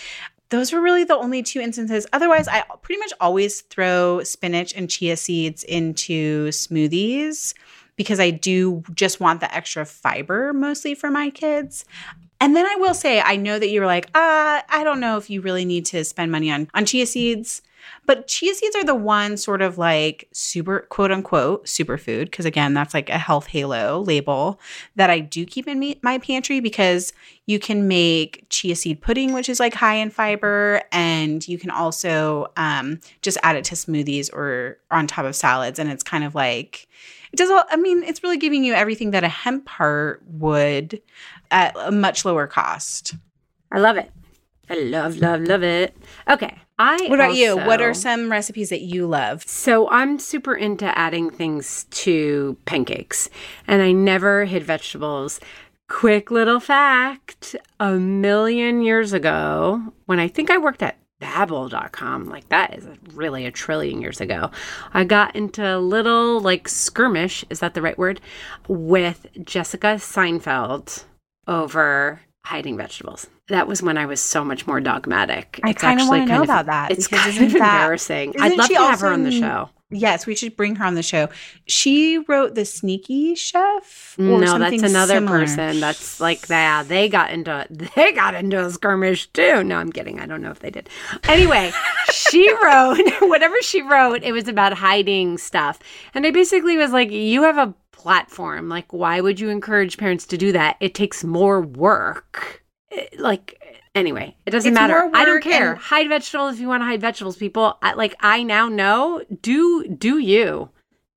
those 0.53 0.71
were 0.71 0.83
really 0.83 1.03
the 1.03 1.17
only 1.17 1.43
two 1.43 1.61
instances. 1.61 2.07
Otherwise, 2.13 2.47
I 2.47 2.63
pretty 2.83 2.99
much 2.99 3.13
always 3.21 3.63
throw 3.63 4.23
spinach 4.23 4.75
and 4.77 4.89
chia 4.89 5.17
seeds 5.17 5.65
into 5.65 6.49
smoothies 6.49 7.55
because 7.97 8.21
I 8.21 8.31
do 8.31 8.83
just 8.95 9.19
want 9.19 9.41
the 9.41 9.53
extra 9.53 9.87
fiber 9.87 10.53
mostly 10.53 10.95
for 10.95 11.11
my 11.11 11.31
kids. 11.31 11.87
And 12.39 12.55
then 12.55 12.67
I 12.67 12.77
will 12.77 12.93
say, 12.93 13.23
I 13.23 13.37
know 13.37 13.59
that 13.59 13.71
you 13.71 13.81
were 13.81 13.87
like, 13.87 14.07
uh, 14.15 14.61
I 14.69 14.83
don't 14.85 15.01
know 15.01 15.17
if 15.17 15.31
you 15.31 15.41
really 15.41 15.65
need 15.65 15.87
to 15.87 16.05
spend 16.05 16.31
money 16.31 16.51
on 16.51 16.69
on 16.75 16.85
chia 16.85 17.07
seeds. 17.07 17.63
But 18.07 18.27
chia 18.27 18.55
seeds 18.55 18.75
are 18.77 18.85
the 18.85 18.95
one 18.95 19.37
sort 19.37 19.63
of 19.63 19.79
like 19.79 20.29
super 20.33 20.81
quote 20.81 21.13
unquote 21.13 21.67
superfood 21.67 22.27
because 22.27 22.45
again 22.45 22.75
that's 22.75 22.95
like 22.95 23.09
a 23.09 23.19
health 23.19 23.47
halo 23.47 24.01
label 24.01 24.61
that 24.97 25.11
I 25.11 25.21
do 25.21 25.45
keep 25.45 25.69
in 25.69 25.79
me- 25.79 26.01
my 26.03 26.19
pantry 26.19 26.61
because 26.61 27.13
you 27.47 27.59
can 27.59 27.89
make 27.89 28.47
chia 28.49 28.77
seed 28.77 29.01
pudding 29.01 29.33
which 29.33 29.49
is 29.49 29.61
like 29.61 29.75
high 29.75 29.95
in 29.95 30.11
fiber 30.11 30.83
and 30.93 31.47
you 31.47 31.59
can 31.59 31.71
also 31.71 32.47
um, 32.57 33.01
just 33.21 33.39
add 33.43 33.57
it 33.57 33.65
to 33.67 33.75
smoothies 33.75 34.33
or 34.33 34.79
on 34.91 35.07
top 35.07 35.25
of 35.25 35.37
salads 35.37 35.79
and 35.79 35.91
it's 35.91 36.03
kind 36.03 36.25
of 36.25 36.35
like 36.35 36.89
it 37.33 37.37
does 37.37 37.51
all, 37.51 37.65
I 37.71 37.77
mean 37.77 38.03
it's 38.03 38.23
really 38.23 38.39
giving 38.39 38.65
you 38.65 38.75
everything 38.75 39.13
that 39.13 39.25
a 39.25 39.29
hemp 39.29 39.69
heart 39.69 40.23
would 40.27 41.01
at 41.51 41.75
a 41.79 41.91
much 41.91 42.25
lower 42.25 42.47
cost. 42.47 43.15
I 43.71 43.79
love 43.79 43.97
it. 43.97 44.11
I 44.69 44.75
love, 44.75 45.17
love, 45.19 45.43
love 45.43 45.63
it. 45.63 45.97
Okay. 46.29 46.57
I 46.83 46.97
What 47.07 47.21
about 47.21 47.37
you? 47.37 47.57
What 47.57 47.81
are 47.81 47.95
some 47.95 48.29
recipes 48.29 48.71
that 48.71 48.81
you 48.81 49.07
love? 49.07 49.45
So 49.47 49.89
I'm 49.89 50.19
super 50.19 50.53
into 50.53 50.99
adding 50.99 51.31
things 51.31 51.85
to 51.91 52.57
pancakes, 52.65 53.31
and 53.69 53.81
I 53.81 53.93
never 53.93 54.47
hid 54.47 54.65
vegetables. 54.65 55.39
Quick 55.89 56.33
little 56.33 56.59
fact 56.59 57.55
a 57.79 57.93
million 57.93 58.83
years 58.83 59.13
ago, 59.13 59.93
when 60.07 60.19
I 60.19 60.27
think 60.27 60.51
I 60.51 60.59
worked 60.59 60.83
at 60.83 60.97
Babble.com, 61.21 62.29
like 62.29 62.49
that 62.49 62.77
is 62.77 62.89
really 63.15 63.47
a 63.47 63.53
trillion 63.53 64.01
years 64.01 64.21
ago, 64.21 64.51
I 64.93 65.05
got 65.05 65.37
into 65.37 65.65
a 65.65 65.79
little 65.79 66.41
like 66.41 66.69
skirmish, 66.69 67.45
is 67.49 67.61
that 67.61 67.75
the 67.75 67.83
right 67.83 67.97
word, 67.97 68.21
with 68.67 69.29
Jessica 69.45 69.99
Seinfeld 69.99 71.05
over 71.47 72.23
hiding 72.45 72.77
vegetables. 72.77 73.27
That 73.49 73.67
was 73.67 73.83
when 73.83 73.97
I 73.99 74.07
was 74.07 74.21
so 74.21 74.45
much 74.45 74.67
more 74.67 74.81
dogmatic. 74.81 75.61
I 75.63 75.71
It's 75.71 75.81
kinda 75.81 76.03
actually 76.03 76.21
wanna 76.21 76.25
know 76.27 76.31
kind 76.39 76.43
of- 76.43 76.49
about 76.51 76.67
that, 76.67 76.91
It's 76.91 77.07
kind 77.09 77.29
of 77.29 77.35
that- 77.37 77.53
embarrassing. 77.55 78.35
I'd 78.41 78.57
love 78.57 78.69
to 78.69 78.75
have 78.77 79.01
her 79.01 79.09
on 79.13 79.23
the 79.23 79.31
show. 79.31 79.71
Yes, 79.93 80.27
we 80.27 80.35
should 80.35 80.57
bring 80.57 80.77
her 80.77 80.85
on 80.85 80.95
the 80.95 81.03
show. 81.03 81.29
She 81.67 82.19
wrote 82.19 82.55
The 82.55 82.65
Sneaky 82.65 83.35
Chef. 83.35 84.17
or 84.19 84.23
No, 84.41 84.59
that's 84.59 84.83
another 84.83 85.15
similar. 85.15 85.41
person. 85.41 85.81
That's 85.81 86.19
like 86.21 86.49
yeah, 86.49 86.83
they 86.83 87.09
got 87.09 87.31
into 87.31 87.67
they 87.95 88.13
got 88.13 88.35
into 88.35 88.65
a 88.65 88.71
skirmish 88.71 89.27
too. 89.33 89.63
No, 89.63 89.77
I'm 89.79 89.93
kidding. 89.93 90.19
I 90.19 90.27
don't 90.27 90.41
know 90.43 90.51
if 90.51 90.61
they 90.61 90.71
did. 90.71 90.89
Anyway, 91.29 91.73
she 92.13 92.51
wrote 92.65 92.99
whatever 93.21 93.61
she 93.63 93.83
wrote. 93.83 94.23
It 94.23 94.33
was 94.33 94.49
about 94.49 94.73
hiding 94.73 95.37
stuff, 95.39 95.79
and 96.15 96.27
I 96.27 96.31
basically 96.31 96.77
was 96.77 96.93
like 96.93 97.11
you 97.11 97.43
have 97.43 97.59
a 97.59 97.75
platform. 97.93 98.69
Like, 98.69 98.93
why 98.93 99.21
would 99.21 99.39
you 99.39 99.49
encourage 99.51 99.99
parents 99.99 100.27
to 100.27 100.39
do 100.39 100.53
that? 100.53 100.77
It 100.81 100.95
takes 100.95 101.23
more 101.23 101.61
work. 101.61 102.65
It- 102.91 103.21
like. 103.21 103.59
Anyway, 103.95 104.35
it 104.47 104.51
doesn't 104.53 104.71
It's 104.73 104.75
matter. 104.81 105.11
I 105.13 105.25
don't 105.25 105.43
care. 105.43 105.73
and- 105.73 105.79
Hide 105.81 106.09
vegetables 106.09 106.55
if 106.55 106.61
you 106.61 106.69
want 106.69 106.81
to 106.81 106.87
hide 106.87 107.01
vegetables, 107.01 107.37
people. 107.37 107.77
I, 107.83 107.93
like 107.93 108.15
I 108.21 108.43
now 108.43 108.69
know. 108.69 109.23
Do 109.43 109.85
do 109.87 110.19
you? 110.19 110.71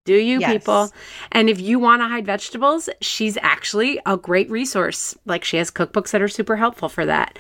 Do 0.04 0.14
you 0.14 0.40
Yes. 0.40 0.52
people? 0.52 0.92
And 1.32 1.50
if 1.50 1.60
you 1.60 1.80
want 1.80 2.02
to 2.04 2.08
hide 2.08 2.26
vegetables, 2.26 2.90
she's 3.02 3.38
actually 3.42 4.00
a 4.06 4.18
great 4.18 4.50
resource. 4.52 5.18
Like 5.26 5.44
she 5.44 5.58
has 5.58 5.72
cookbooks 5.72 6.12
that 6.12 6.22
are 6.22 6.28
super 6.28 6.58
helpful 6.58 6.90
for 6.90 7.06
that. 7.06 7.40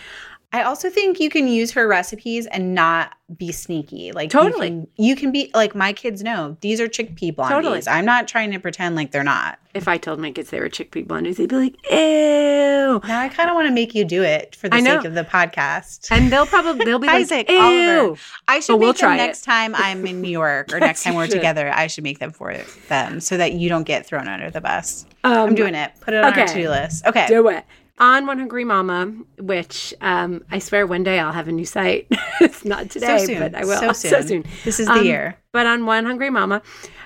I 0.55 0.63
also 0.63 0.89
think 0.89 1.19
you 1.19 1.29
can 1.29 1.49
use 1.49 1.71
her 1.73 1.85
recipes 1.85 2.45
and 2.45 2.73
not 2.73 3.13
be 3.35 3.51
sneaky. 3.51 4.13
Like 4.13 4.31
you 4.33 4.39
Totally. 4.39 4.69
can- 4.69 4.87
you 4.95 5.13
can, 5.17 5.33
be 5.33 5.51
like 5.53 5.75
my 5.75 5.91
kids 5.91 6.23
know 6.23 6.55
these 6.61 6.79
are 6.79 6.87
chickpea 6.87 7.35
blondies. 7.35 7.49
Totally. 7.49 7.81
I'm 7.87 8.05
not 8.05 8.29
trying 8.29 8.51
to 8.51 8.59
pretend 8.59 8.95
like 8.95 9.11
they're 9.11 9.21
not. 9.23 9.59
If 9.73 9.89
I 9.89 9.97
told 9.97 10.17
my 10.19 10.31
kids 10.31 10.51
they 10.51 10.61
were 10.61 10.69
chickpea 10.69 11.05
blondies, 11.05 11.35
they'd 11.35 11.49
be 11.49 11.57
like, 11.57 11.91
ew. 11.91 13.01
Now 13.05 13.19
I 13.19 13.27
kind 13.27 13.49
of 13.49 13.55
want 13.55 13.67
to 13.67 13.73
make 13.73 13.93
you 13.93 14.05
do 14.05 14.23
it 14.23 14.55
for 14.55 14.69
the 14.69 14.79
sake 14.79 15.03
of 15.03 15.13
the 15.13 15.25
podcast. 15.25 16.07
And 16.09 16.31
they'll 16.31 16.45
probably 16.45 16.85
they'll 16.85 16.99
be 16.99 17.07
like, 17.15 17.23
Isaac, 17.23 17.49
ew. 17.49 17.59
Oliver. 17.59 18.21
I 18.47 18.61
should 18.61 18.73
But 18.73 18.77
we'll 18.77 18.89
make 18.93 19.01
them 19.01 19.17
next 19.17 19.41
time 19.41 19.75
I'm 19.75 20.05
in 20.07 20.21
New 20.21 20.29
York 20.29 20.71
or 20.71 20.79
next 20.89 21.03
time 21.03 21.15
we're 21.15 21.27
together. 21.27 21.69
I 21.69 21.87
should 21.87 22.05
make 22.05 22.19
them 22.19 22.31
for 22.31 22.55
them 22.87 23.19
so 23.19 23.35
that 23.35 23.51
you 23.53 23.67
don't 23.67 23.83
get 23.83 24.05
thrown 24.05 24.29
under 24.29 24.49
the 24.49 24.61
bus. 24.61 25.05
Um, 25.25 25.49
I'm 25.49 25.55
doing 25.55 25.75
it. 25.75 25.91
Put 25.99 26.13
it 26.13 26.23
on 26.23 26.39
our 26.39 26.47
to-do 26.47 26.69
list. 26.69 27.05
Okay. 27.05 27.27
Do 27.27 27.45
it. 27.49 27.65
On 27.97 28.25
One 28.25 28.39
Hungry 28.39 28.65
Mama, 28.65 29.13
which 29.39 29.93
um, 30.01 30.43
I 30.51 30.59
swear 30.59 30.85
one 30.85 31.03
day 31.03 31.17
I'll 31.19 31.31
have 31.31 31.47
a 31.47 31.51
new 31.51 31.65
site. 31.65 32.07
it's 32.41 32.65
not 32.65 32.89
today, 32.89 33.19
so 33.19 33.25
soon. 33.25 33.39
but 33.39 33.55
I 33.55 33.63
will. 33.63 33.93
So 33.93 34.21
soon. 34.21 34.43
This 34.65 34.79
is 34.81 34.87
the 34.87 34.93
Um, 34.93 35.05
year. 35.05 35.37
But 35.53 35.65
on 35.65 35.85
One 35.85 36.05
Hungry 36.05 36.29
Mama, 36.29 36.61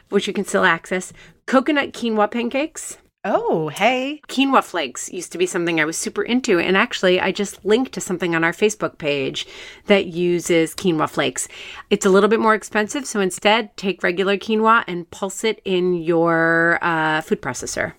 which 0.10 0.26
you 0.26 0.34
can 0.34 0.46
still 0.46 0.66
access, 0.66 1.14
coconut 1.46 1.94
quinoa 1.94 2.32
pancakes. 2.32 2.98
Oh, 3.32 3.68
hey. 3.68 4.22
Quinoa 4.28 4.64
flakes 4.64 5.12
used 5.14 5.32
to 5.34 5.38
be 5.38 5.46
something 5.46 5.80
I 5.80 5.86
was 5.86 5.96
super 5.98 6.24
into. 6.24 6.58
And 6.60 6.76
actually, 6.76 7.22
I 7.22 7.32
just 7.32 7.64
linked 7.64 7.92
to 7.94 8.02
something 8.02 8.34
on 8.34 8.44
our 8.44 8.52
Facebook 8.52 8.98
page 8.98 9.46
that 9.86 10.08
uses 10.08 10.74
quinoa 10.74 11.08
flakes. 11.08 11.48
It's 11.92 12.08
a 12.08 12.10
little 12.10 12.28
bit 12.30 12.40
more 12.40 12.56
expensive. 12.56 13.06
So 13.06 13.20
instead, 13.20 13.76
take 13.78 14.02
regular 14.02 14.36
quinoa 14.36 14.84
and 14.88 15.10
pulse 15.12 15.44
it 15.44 15.62
in 15.64 15.94
your 15.94 16.80
uh, 16.82 17.22
food 17.22 17.40
processor. 17.42 17.94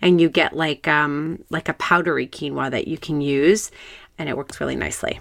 And 0.00 0.20
you 0.20 0.28
get 0.28 0.56
like 0.56 0.88
um, 0.88 1.44
like 1.48 1.68
a 1.68 1.74
powdery 1.74 2.26
quinoa 2.26 2.70
that 2.72 2.88
you 2.88 2.98
can 2.98 3.20
use. 3.20 3.70
And 4.18 4.28
it 4.28 4.36
works 4.36 4.60
really 4.60 4.76
nicely. 4.76 5.20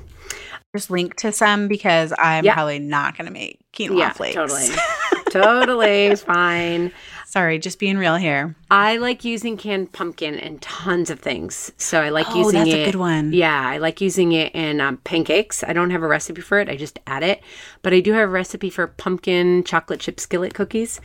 Just 0.75 0.89
link 0.89 1.15
to 1.17 1.31
some 1.31 1.67
because 1.67 2.13
I'm 2.17 2.45
Yeah. 2.45 2.53
probably 2.55 2.79
not 2.79 3.15
going 3.17 3.27
to 3.27 3.31
make 3.33 3.59
quinoa 3.73 4.13
flakes. 4.15 4.35
totally. 4.35 4.67
totally 5.31 6.15
fine. 6.15 6.91
Sorry, 7.31 7.59
just 7.59 7.79
being 7.79 7.97
real 7.97 8.17
here. 8.17 8.57
I 8.69 8.97
like 8.97 9.23
using 9.23 9.55
canned 9.55 9.93
pumpkin 9.93 10.33
in 10.33 10.59
tons 10.59 11.09
of 11.09 11.21
things. 11.21 11.71
So 11.77 12.01
I 12.01 12.09
like 12.09 12.27
Oh, 12.29 12.39
using 12.39 12.55
that's 12.55 12.69
it. 12.69 12.71
That's 12.73 12.89
a 12.89 12.91
good 12.91 12.99
one. 12.99 13.31
Yeah, 13.31 13.69
I 13.69 13.77
like 13.77 14.01
using 14.01 14.33
it 14.33 14.53
in 14.53 14.81
um, 14.81 14.97
pancakes. 14.97 15.63
I 15.63 15.71
don't 15.71 15.91
have 15.91 16.03
a 16.03 16.07
recipe 16.09 16.41
for 16.41 16.59
it. 16.59 16.67
I 16.67 16.75
just 16.75 16.99
add 17.07 17.23
it. 17.23 17.41
But 17.83 17.93
I 17.93 18.01
do 18.01 18.11
have 18.11 18.27
a 18.27 18.31
recipe 18.31 18.69
for 18.69 18.85
pumpkin 18.85 19.63
chocolate 19.63 20.01
chip 20.01 20.19
skillet 20.19 20.53
cookies 20.53 20.99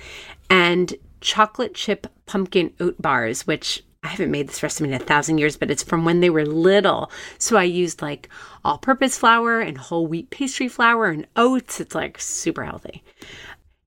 and 0.51 0.93
chocolate 1.21 1.75
chip 1.75 2.09
pumpkin 2.27 2.73
oat 2.81 3.01
bars, 3.01 3.47
which 3.47 3.85
I 4.03 4.09
haven't 4.09 4.33
made 4.33 4.49
this 4.49 4.65
recipe 4.65 4.89
in 4.89 4.95
a 4.95 4.99
thousand 4.99 5.39
years, 5.39 5.57
but 5.57 5.71
it's 5.71 5.85
from 5.85 6.05
when 6.05 6.19
they 6.19 6.31
were 6.31 6.45
little. 6.45 7.13
So 7.39 7.57
I 7.57 7.63
used 7.63 8.03
like 8.03 8.29
all 8.65 8.79
purpose 8.79 9.17
flour 9.17 9.61
and 9.61 9.79
whole 9.79 10.09
wheat 10.09 10.31
pastry 10.31 10.67
flour 10.67 11.07
and 11.07 11.29
oats. 11.37 11.79
It's 11.79 11.95
like 11.95 12.21
super 12.21 12.65
healthy. 12.65 13.05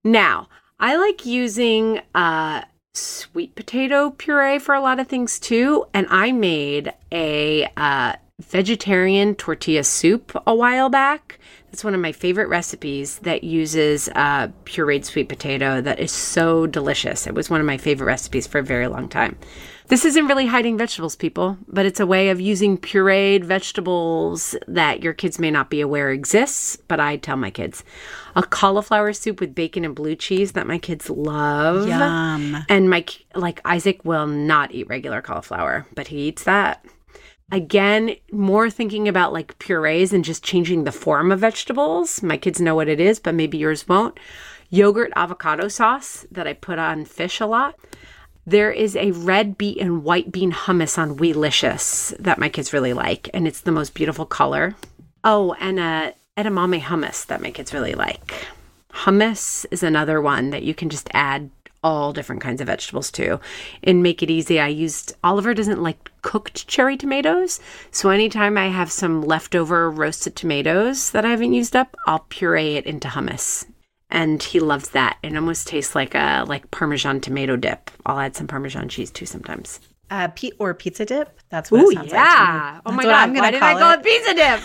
Now, 0.05 0.47
I 0.79 0.95
like 0.95 1.25
using 1.25 2.01
uh, 2.15 2.63
sweet 2.93 3.55
potato 3.55 4.11
puree 4.11 4.59
for 4.59 4.73
a 4.73 4.81
lot 4.81 4.99
of 4.99 5.07
things 5.07 5.39
too. 5.39 5.85
And 5.93 6.07
I 6.09 6.31
made 6.31 6.93
a 7.11 7.67
uh, 7.75 8.13
vegetarian 8.41 9.35
tortilla 9.35 9.83
soup 9.83 10.35
a 10.47 10.55
while 10.55 10.89
back. 10.89 11.39
It's 11.71 11.83
one 11.83 11.93
of 11.93 12.01
my 12.01 12.11
favorite 12.11 12.47
recipes 12.47 13.19
that 13.19 13.43
uses 13.43 14.09
uh, 14.15 14.47
pureed 14.63 15.05
sweet 15.05 15.29
potato 15.29 15.81
that 15.81 15.99
is 15.99 16.11
so 16.11 16.65
delicious. 16.65 17.27
It 17.27 17.35
was 17.35 17.49
one 17.49 17.59
of 17.59 17.67
my 17.67 17.77
favorite 17.77 18.07
recipes 18.07 18.47
for 18.47 18.59
a 18.59 18.63
very 18.63 18.87
long 18.87 19.07
time. 19.09 19.37
This 19.89 20.05
isn't 20.05 20.27
really 20.27 20.45
hiding 20.45 20.77
vegetables, 20.77 21.15
people, 21.15 21.57
but 21.67 21.83
it's 21.83 21.99
a 21.99 22.05
way 22.05 22.29
of 22.29 22.39
using 22.39 22.77
pureed 22.77 23.43
vegetables 23.43 24.55
that 24.67 25.01
your 25.01 25.13
kids 25.13 25.39
may 25.39 25.49
not 25.49 25.71
be 25.71 25.81
aware 25.81 26.11
exists, 26.11 26.75
but 26.75 26.99
I 26.99 27.17
tell 27.17 27.37
my 27.37 27.49
kids. 27.49 27.83
A 28.35 28.43
cauliflower 28.43 29.13
soup 29.13 29.39
with 29.39 29.55
bacon 29.55 29.83
and 29.83 29.95
blue 29.95 30.15
cheese 30.15 30.51
that 30.51 30.67
my 30.67 30.77
kids 30.77 31.09
love. 31.09 31.87
Yum. 31.87 32.63
And 32.69 32.87
my 32.91 33.03
like 33.33 33.61
Isaac 33.65 34.05
will 34.05 34.27
not 34.27 34.71
eat 34.71 34.87
regular 34.87 35.23
cauliflower, 35.23 35.87
but 35.95 36.09
he 36.09 36.27
eats 36.27 36.43
that. 36.43 36.85
Again, 37.51 38.15
more 38.31 38.69
thinking 38.69 39.07
about 39.07 39.33
like 39.33 39.57
purees 39.57 40.13
and 40.13 40.23
just 40.23 40.43
changing 40.43 40.83
the 40.83 40.91
form 40.91 41.31
of 41.31 41.39
vegetables. 41.39 42.21
My 42.21 42.37
kids 42.37 42.61
know 42.61 42.75
what 42.75 42.89
it 42.89 42.99
is, 42.99 43.19
but 43.19 43.33
maybe 43.33 43.57
yours 43.57 43.87
won't. 43.87 44.19
Yogurt 44.69 45.11
avocado 45.15 45.67
sauce 45.67 46.27
that 46.29 46.45
I 46.45 46.53
put 46.53 46.77
on 46.77 47.05
fish 47.05 47.39
a 47.39 47.47
lot. 47.47 47.73
There 48.49 48.71
is 48.71 48.95
a 48.95 49.11
red 49.11 49.59
beet 49.59 49.77
and 49.79 50.03
white 50.03 50.31
bean 50.31 50.51
hummus 50.51 50.97
on 50.97 51.17
Weelicious 51.17 52.17
that 52.17 52.39
my 52.39 52.49
kids 52.49 52.73
really 52.73 52.93
like, 52.93 53.29
and 53.31 53.47
it's 53.47 53.61
the 53.61 53.71
most 53.71 53.93
beautiful 53.93 54.25
color. 54.25 54.75
Oh, 55.23 55.53
and 55.59 55.79
a 55.79 56.15
edamame 56.35 56.81
hummus 56.81 57.27
that 57.27 57.43
my 57.43 57.51
kids 57.51 57.75
really 57.75 57.93
like. 57.93 58.47
Hummus 58.91 59.67
is 59.69 59.83
another 59.83 60.19
one 60.19 60.49
that 60.49 60.63
you 60.63 60.73
can 60.73 60.89
just 60.89 61.09
add 61.13 61.51
all 61.83 62.11
different 62.11 62.41
kinds 62.41 62.59
of 62.59 62.65
vegetables 62.65 63.11
to 63.11 63.39
and 63.83 64.01
make 64.01 64.23
it 64.23 64.31
easy. 64.31 64.59
I 64.59 64.69
used 64.69 65.13
Oliver 65.23 65.53
doesn't 65.53 65.83
like 65.83 66.09
cooked 66.23 66.67
cherry 66.67 66.97
tomatoes, 66.97 67.59
so 67.91 68.09
anytime 68.09 68.57
I 68.57 68.69
have 68.69 68.91
some 68.91 69.21
leftover 69.21 69.91
roasted 69.91 70.35
tomatoes 70.35 71.11
that 71.11 71.23
I 71.23 71.29
haven't 71.29 71.53
used 71.53 71.75
up, 71.75 71.95
I'll 72.07 72.25
puree 72.29 72.77
it 72.77 72.87
into 72.87 73.09
hummus. 73.09 73.67
And 74.11 74.41
he 74.41 74.59
loves 74.59 74.89
that. 74.89 75.17
It 75.21 75.35
almost 75.35 75.67
tastes 75.67 75.93
like 75.95 76.15
a 76.15 76.43
like 76.47 76.69
parmesan 76.71 77.21
tomato 77.21 77.55
dip. 77.55 77.91
I'll 78.05 78.19
add 78.19 78.35
some 78.35 78.47
parmesan 78.47 78.89
cheese 78.89 79.11
too 79.11 79.25
sometimes. 79.25 79.79
Uh, 80.09 80.27
pe- 80.29 80.49
or 80.57 80.73
pizza 80.73 81.05
dip. 81.05 81.39
That's 81.49 81.69
what 81.69 81.81
Ooh 81.81 81.91
it 81.91 81.95
sounds 81.95 82.11
yeah! 82.11 82.71
like. 82.75 82.81
oh 82.85 82.89
to 82.89 82.97
me. 82.97 82.97
my 82.97 83.03
god! 83.03 83.13
I'm 83.13 83.29
gonna 83.33 83.41
Why 83.41 83.51
did 83.51 83.61
I 83.61 83.73
call 83.79 83.91
it. 83.91 83.99
it 83.99 84.03
pizza 84.03 84.33
dip? 84.33 84.59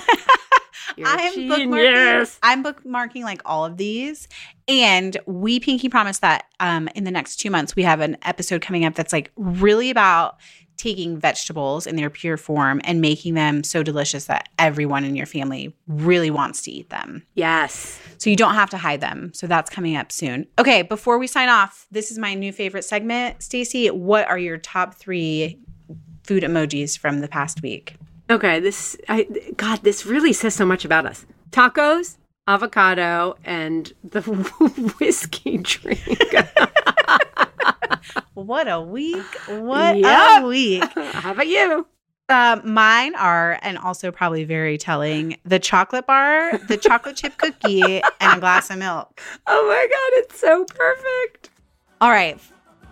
I'm 1.04 1.32
bookmarking. 1.34 2.38
I'm 2.42 2.62
bookmarking 2.64 3.22
like 3.22 3.42
all 3.44 3.64
of 3.64 3.76
these, 3.76 4.28
and 4.68 5.16
we 5.26 5.60
pinky 5.60 5.88
promise 5.88 6.18
that 6.20 6.44
um, 6.60 6.88
in 6.94 7.04
the 7.04 7.10
next 7.10 7.36
two 7.36 7.50
months 7.50 7.74
we 7.76 7.82
have 7.82 8.00
an 8.00 8.16
episode 8.22 8.60
coming 8.62 8.84
up 8.84 8.94
that's 8.94 9.12
like 9.12 9.30
really 9.36 9.90
about 9.90 10.36
taking 10.76 11.16
vegetables 11.18 11.86
in 11.86 11.96
their 11.96 12.10
pure 12.10 12.36
form 12.36 12.80
and 12.84 13.00
making 13.00 13.34
them 13.34 13.62
so 13.62 13.82
delicious 13.82 14.26
that 14.26 14.48
everyone 14.58 15.04
in 15.04 15.14
your 15.14 15.26
family 15.26 15.74
really 15.86 16.30
wants 16.30 16.62
to 16.62 16.70
eat 16.70 16.90
them. 16.90 17.24
Yes. 17.34 18.00
So 18.18 18.30
you 18.30 18.36
don't 18.36 18.54
have 18.54 18.70
to 18.70 18.78
hide 18.78 19.00
them. 19.00 19.32
So 19.34 19.46
that's 19.46 19.70
coming 19.70 19.96
up 19.96 20.10
soon. 20.10 20.46
Okay, 20.58 20.82
before 20.82 21.18
we 21.18 21.26
sign 21.26 21.48
off, 21.48 21.86
this 21.90 22.10
is 22.10 22.18
my 22.18 22.34
new 22.34 22.52
favorite 22.52 22.84
segment. 22.84 23.38
Stacie, 23.38 23.90
what 23.90 24.26
are 24.28 24.38
your 24.38 24.58
top 24.58 24.94
three 24.94 25.58
food 26.24 26.42
emojis 26.42 26.98
from 26.98 27.20
the 27.20 27.28
past 27.28 27.62
week? 27.62 27.96
Okay, 28.30 28.58
this 28.60 28.96
I 29.08 29.26
God, 29.56 29.82
this 29.82 30.06
really 30.06 30.32
says 30.32 30.54
so 30.54 30.64
much 30.64 30.84
about 30.84 31.06
us. 31.06 31.26
Tacos, 31.50 32.16
avocado, 32.48 33.36
and 33.44 33.92
the 34.02 34.20
whiskey 34.98 35.58
drink. 35.58 36.00
What 38.34 38.68
a 38.68 38.80
week! 38.80 39.24
What 39.48 39.98
Yep. 39.98 40.42
a 40.42 40.46
week! 40.46 40.84
How 40.96 41.32
about 41.32 41.46
you? 41.46 41.86
Uh, 42.28 42.58
mine 42.64 43.14
are, 43.16 43.58
and 43.62 43.76
also 43.76 44.10
probably 44.10 44.44
very 44.44 44.78
telling, 44.78 45.36
the 45.44 45.58
chocolate 45.58 46.06
bar, 46.06 46.56
the 46.56 46.76
chocolate 46.78 47.16
chip 47.16 47.36
cookie, 47.36 48.00
and 48.20 48.36
a 48.36 48.40
glass 48.40 48.70
of 48.70 48.78
milk. 48.78 49.20
Oh 49.46 49.66
my 49.68 49.86
god, 49.86 50.18
it's 50.24 50.40
so 50.40 50.64
perfect. 50.64 51.50
All 52.00 52.10
right. 52.10 52.40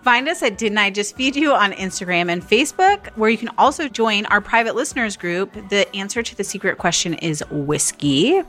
Find 0.03 0.29
us 0.29 0.43
at 0.43 0.59
Didn't 0.59 0.79
I 0.79 0.91
Just 0.91 1.15
Feed 1.17 1.37
You 1.37 1.53
on 1.55 1.73
Instagram 1.73 2.29
and 2.31 2.43
Facebook, 2.43 3.07
where 3.17 3.31
you 3.31 3.39
can 3.39 3.51
also 3.57 3.89
join 3.89 4.27
our 4.27 4.41
private 4.41 4.75
listeners 4.75 5.17
group. 5.17 5.53
The 5.71 5.87
answer 5.95 6.23
to 6.25 6.37
the 6.37 6.43
secret 6.45 6.77
question 6.79 7.15
is 7.15 7.43
whiskey. 7.51 8.43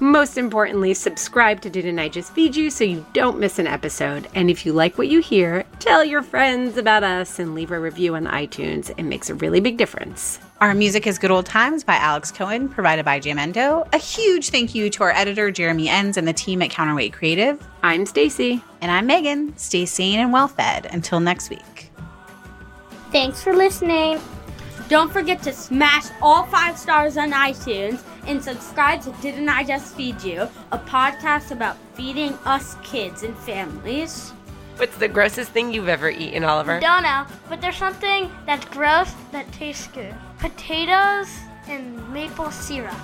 Most 0.00 0.38
importantly, 0.38 0.94
subscribe 0.94 1.60
to 1.62 1.70
Didn't 1.70 1.98
I 1.98 2.08
Just 2.08 2.32
Feed 2.32 2.56
You 2.56 2.70
so 2.70 2.84
you 2.84 3.04
don't 3.12 3.38
miss 3.38 3.58
an 3.58 3.66
episode. 3.66 4.28
And 4.34 4.50
if 4.50 4.66
you 4.66 4.72
like 4.72 4.98
what 4.98 5.08
you 5.08 5.20
hear, 5.20 5.64
tell 5.78 6.04
your 6.04 6.22
friends 6.22 6.76
about 6.76 7.04
us 7.04 7.38
and 7.38 7.54
leave 7.54 7.70
a 7.70 7.78
review 7.78 8.14
on 8.14 8.26
iTunes. 8.26 8.90
It 8.96 9.04
makes 9.04 9.30
a 9.30 9.34
really 9.34 9.60
big 9.60 9.76
difference. 9.76 10.38
Our 10.60 10.74
music 10.74 11.06
is 11.06 11.18
Good 11.18 11.30
Old 11.30 11.46
Times 11.46 11.84
by 11.84 11.96
Alex 11.96 12.30
Cohen, 12.30 12.68
provided 12.68 13.04
by 13.04 13.20
Jamendo. 13.20 13.86
A 13.92 13.98
huge 13.98 14.50
thank 14.50 14.74
you 14.74 14.88
to 14.90 15.02
our 15.02 15.10
editor, 15.10 15.50
Jeremy 15.50 15.88
Enns, 15.88 16.16
and 16.16 16.26
the 16.26 16.32
team 16.32 16.62
at 16.62 16.70
Counterweight 16.70 17.12
Creative. 17.12 17.62
I'm 17.82 18.04
Stacie. 18.04 18.62
And 18.80 18.90
I'm 18.90 19.08
Meghan. 19.08 19.58
Stay 19.58 19.84
sane 19.84 20.20
and 20.20 20.32
well 20.32 20.48
fed. 20.48 20.86
Until 20.86 21.20
next 21.20 21.50
week. 21.50 21.90
Thanks 23.10 23.42
for 23.42 23.54
listening. 23.54 24.20
Don't 24.88 25.10
forget 25.10 25.42
to 25.44 25.52
smash 25.52 26.04
all 26.20 26.44
five 26.44 26.78
stars 26.78 27.16
on 27.16 27.32
iTunes 27.32 28.02
and 28.26 28.42
subscribe 28.42 29.00
to 29.02 29.12
Didn't 29.22 29.48
I 29.48 29.64
Just 29.64 29.94
Feed 29.94 30.22
You, 30.22 30.42
a 30.72 30.78
podcast 30.78 31.52
about 31.52 31.78
feeding 31.94 32.34
us 32.44 32.76
kids 32.82 33.22
and 33.22 33.34
families. 33.38 34.30
What's 34.76 34.96
the 34.98 35.08
grossest 35.08 35.52
thing 35.52 35.72
you've 35.72 35.88
ever 35.88 36.10
eaten, 36.10 36.44
Oliver? 36.44 36.80
Don't 36.80 37.04
know, 37.04 37.24
but 37.48 37.62
there's 37.62 37.76
something 37.76 38.30
that's 38.44 38.66
gross 38.66 39.10
that 39.32 39.50
tastes 39.52 39.86
good. 39.86 40.14
Potatoes 40.38 41.30
and 41.66 42.12
maple 42.12 42.50
syrup. 42.50 42.94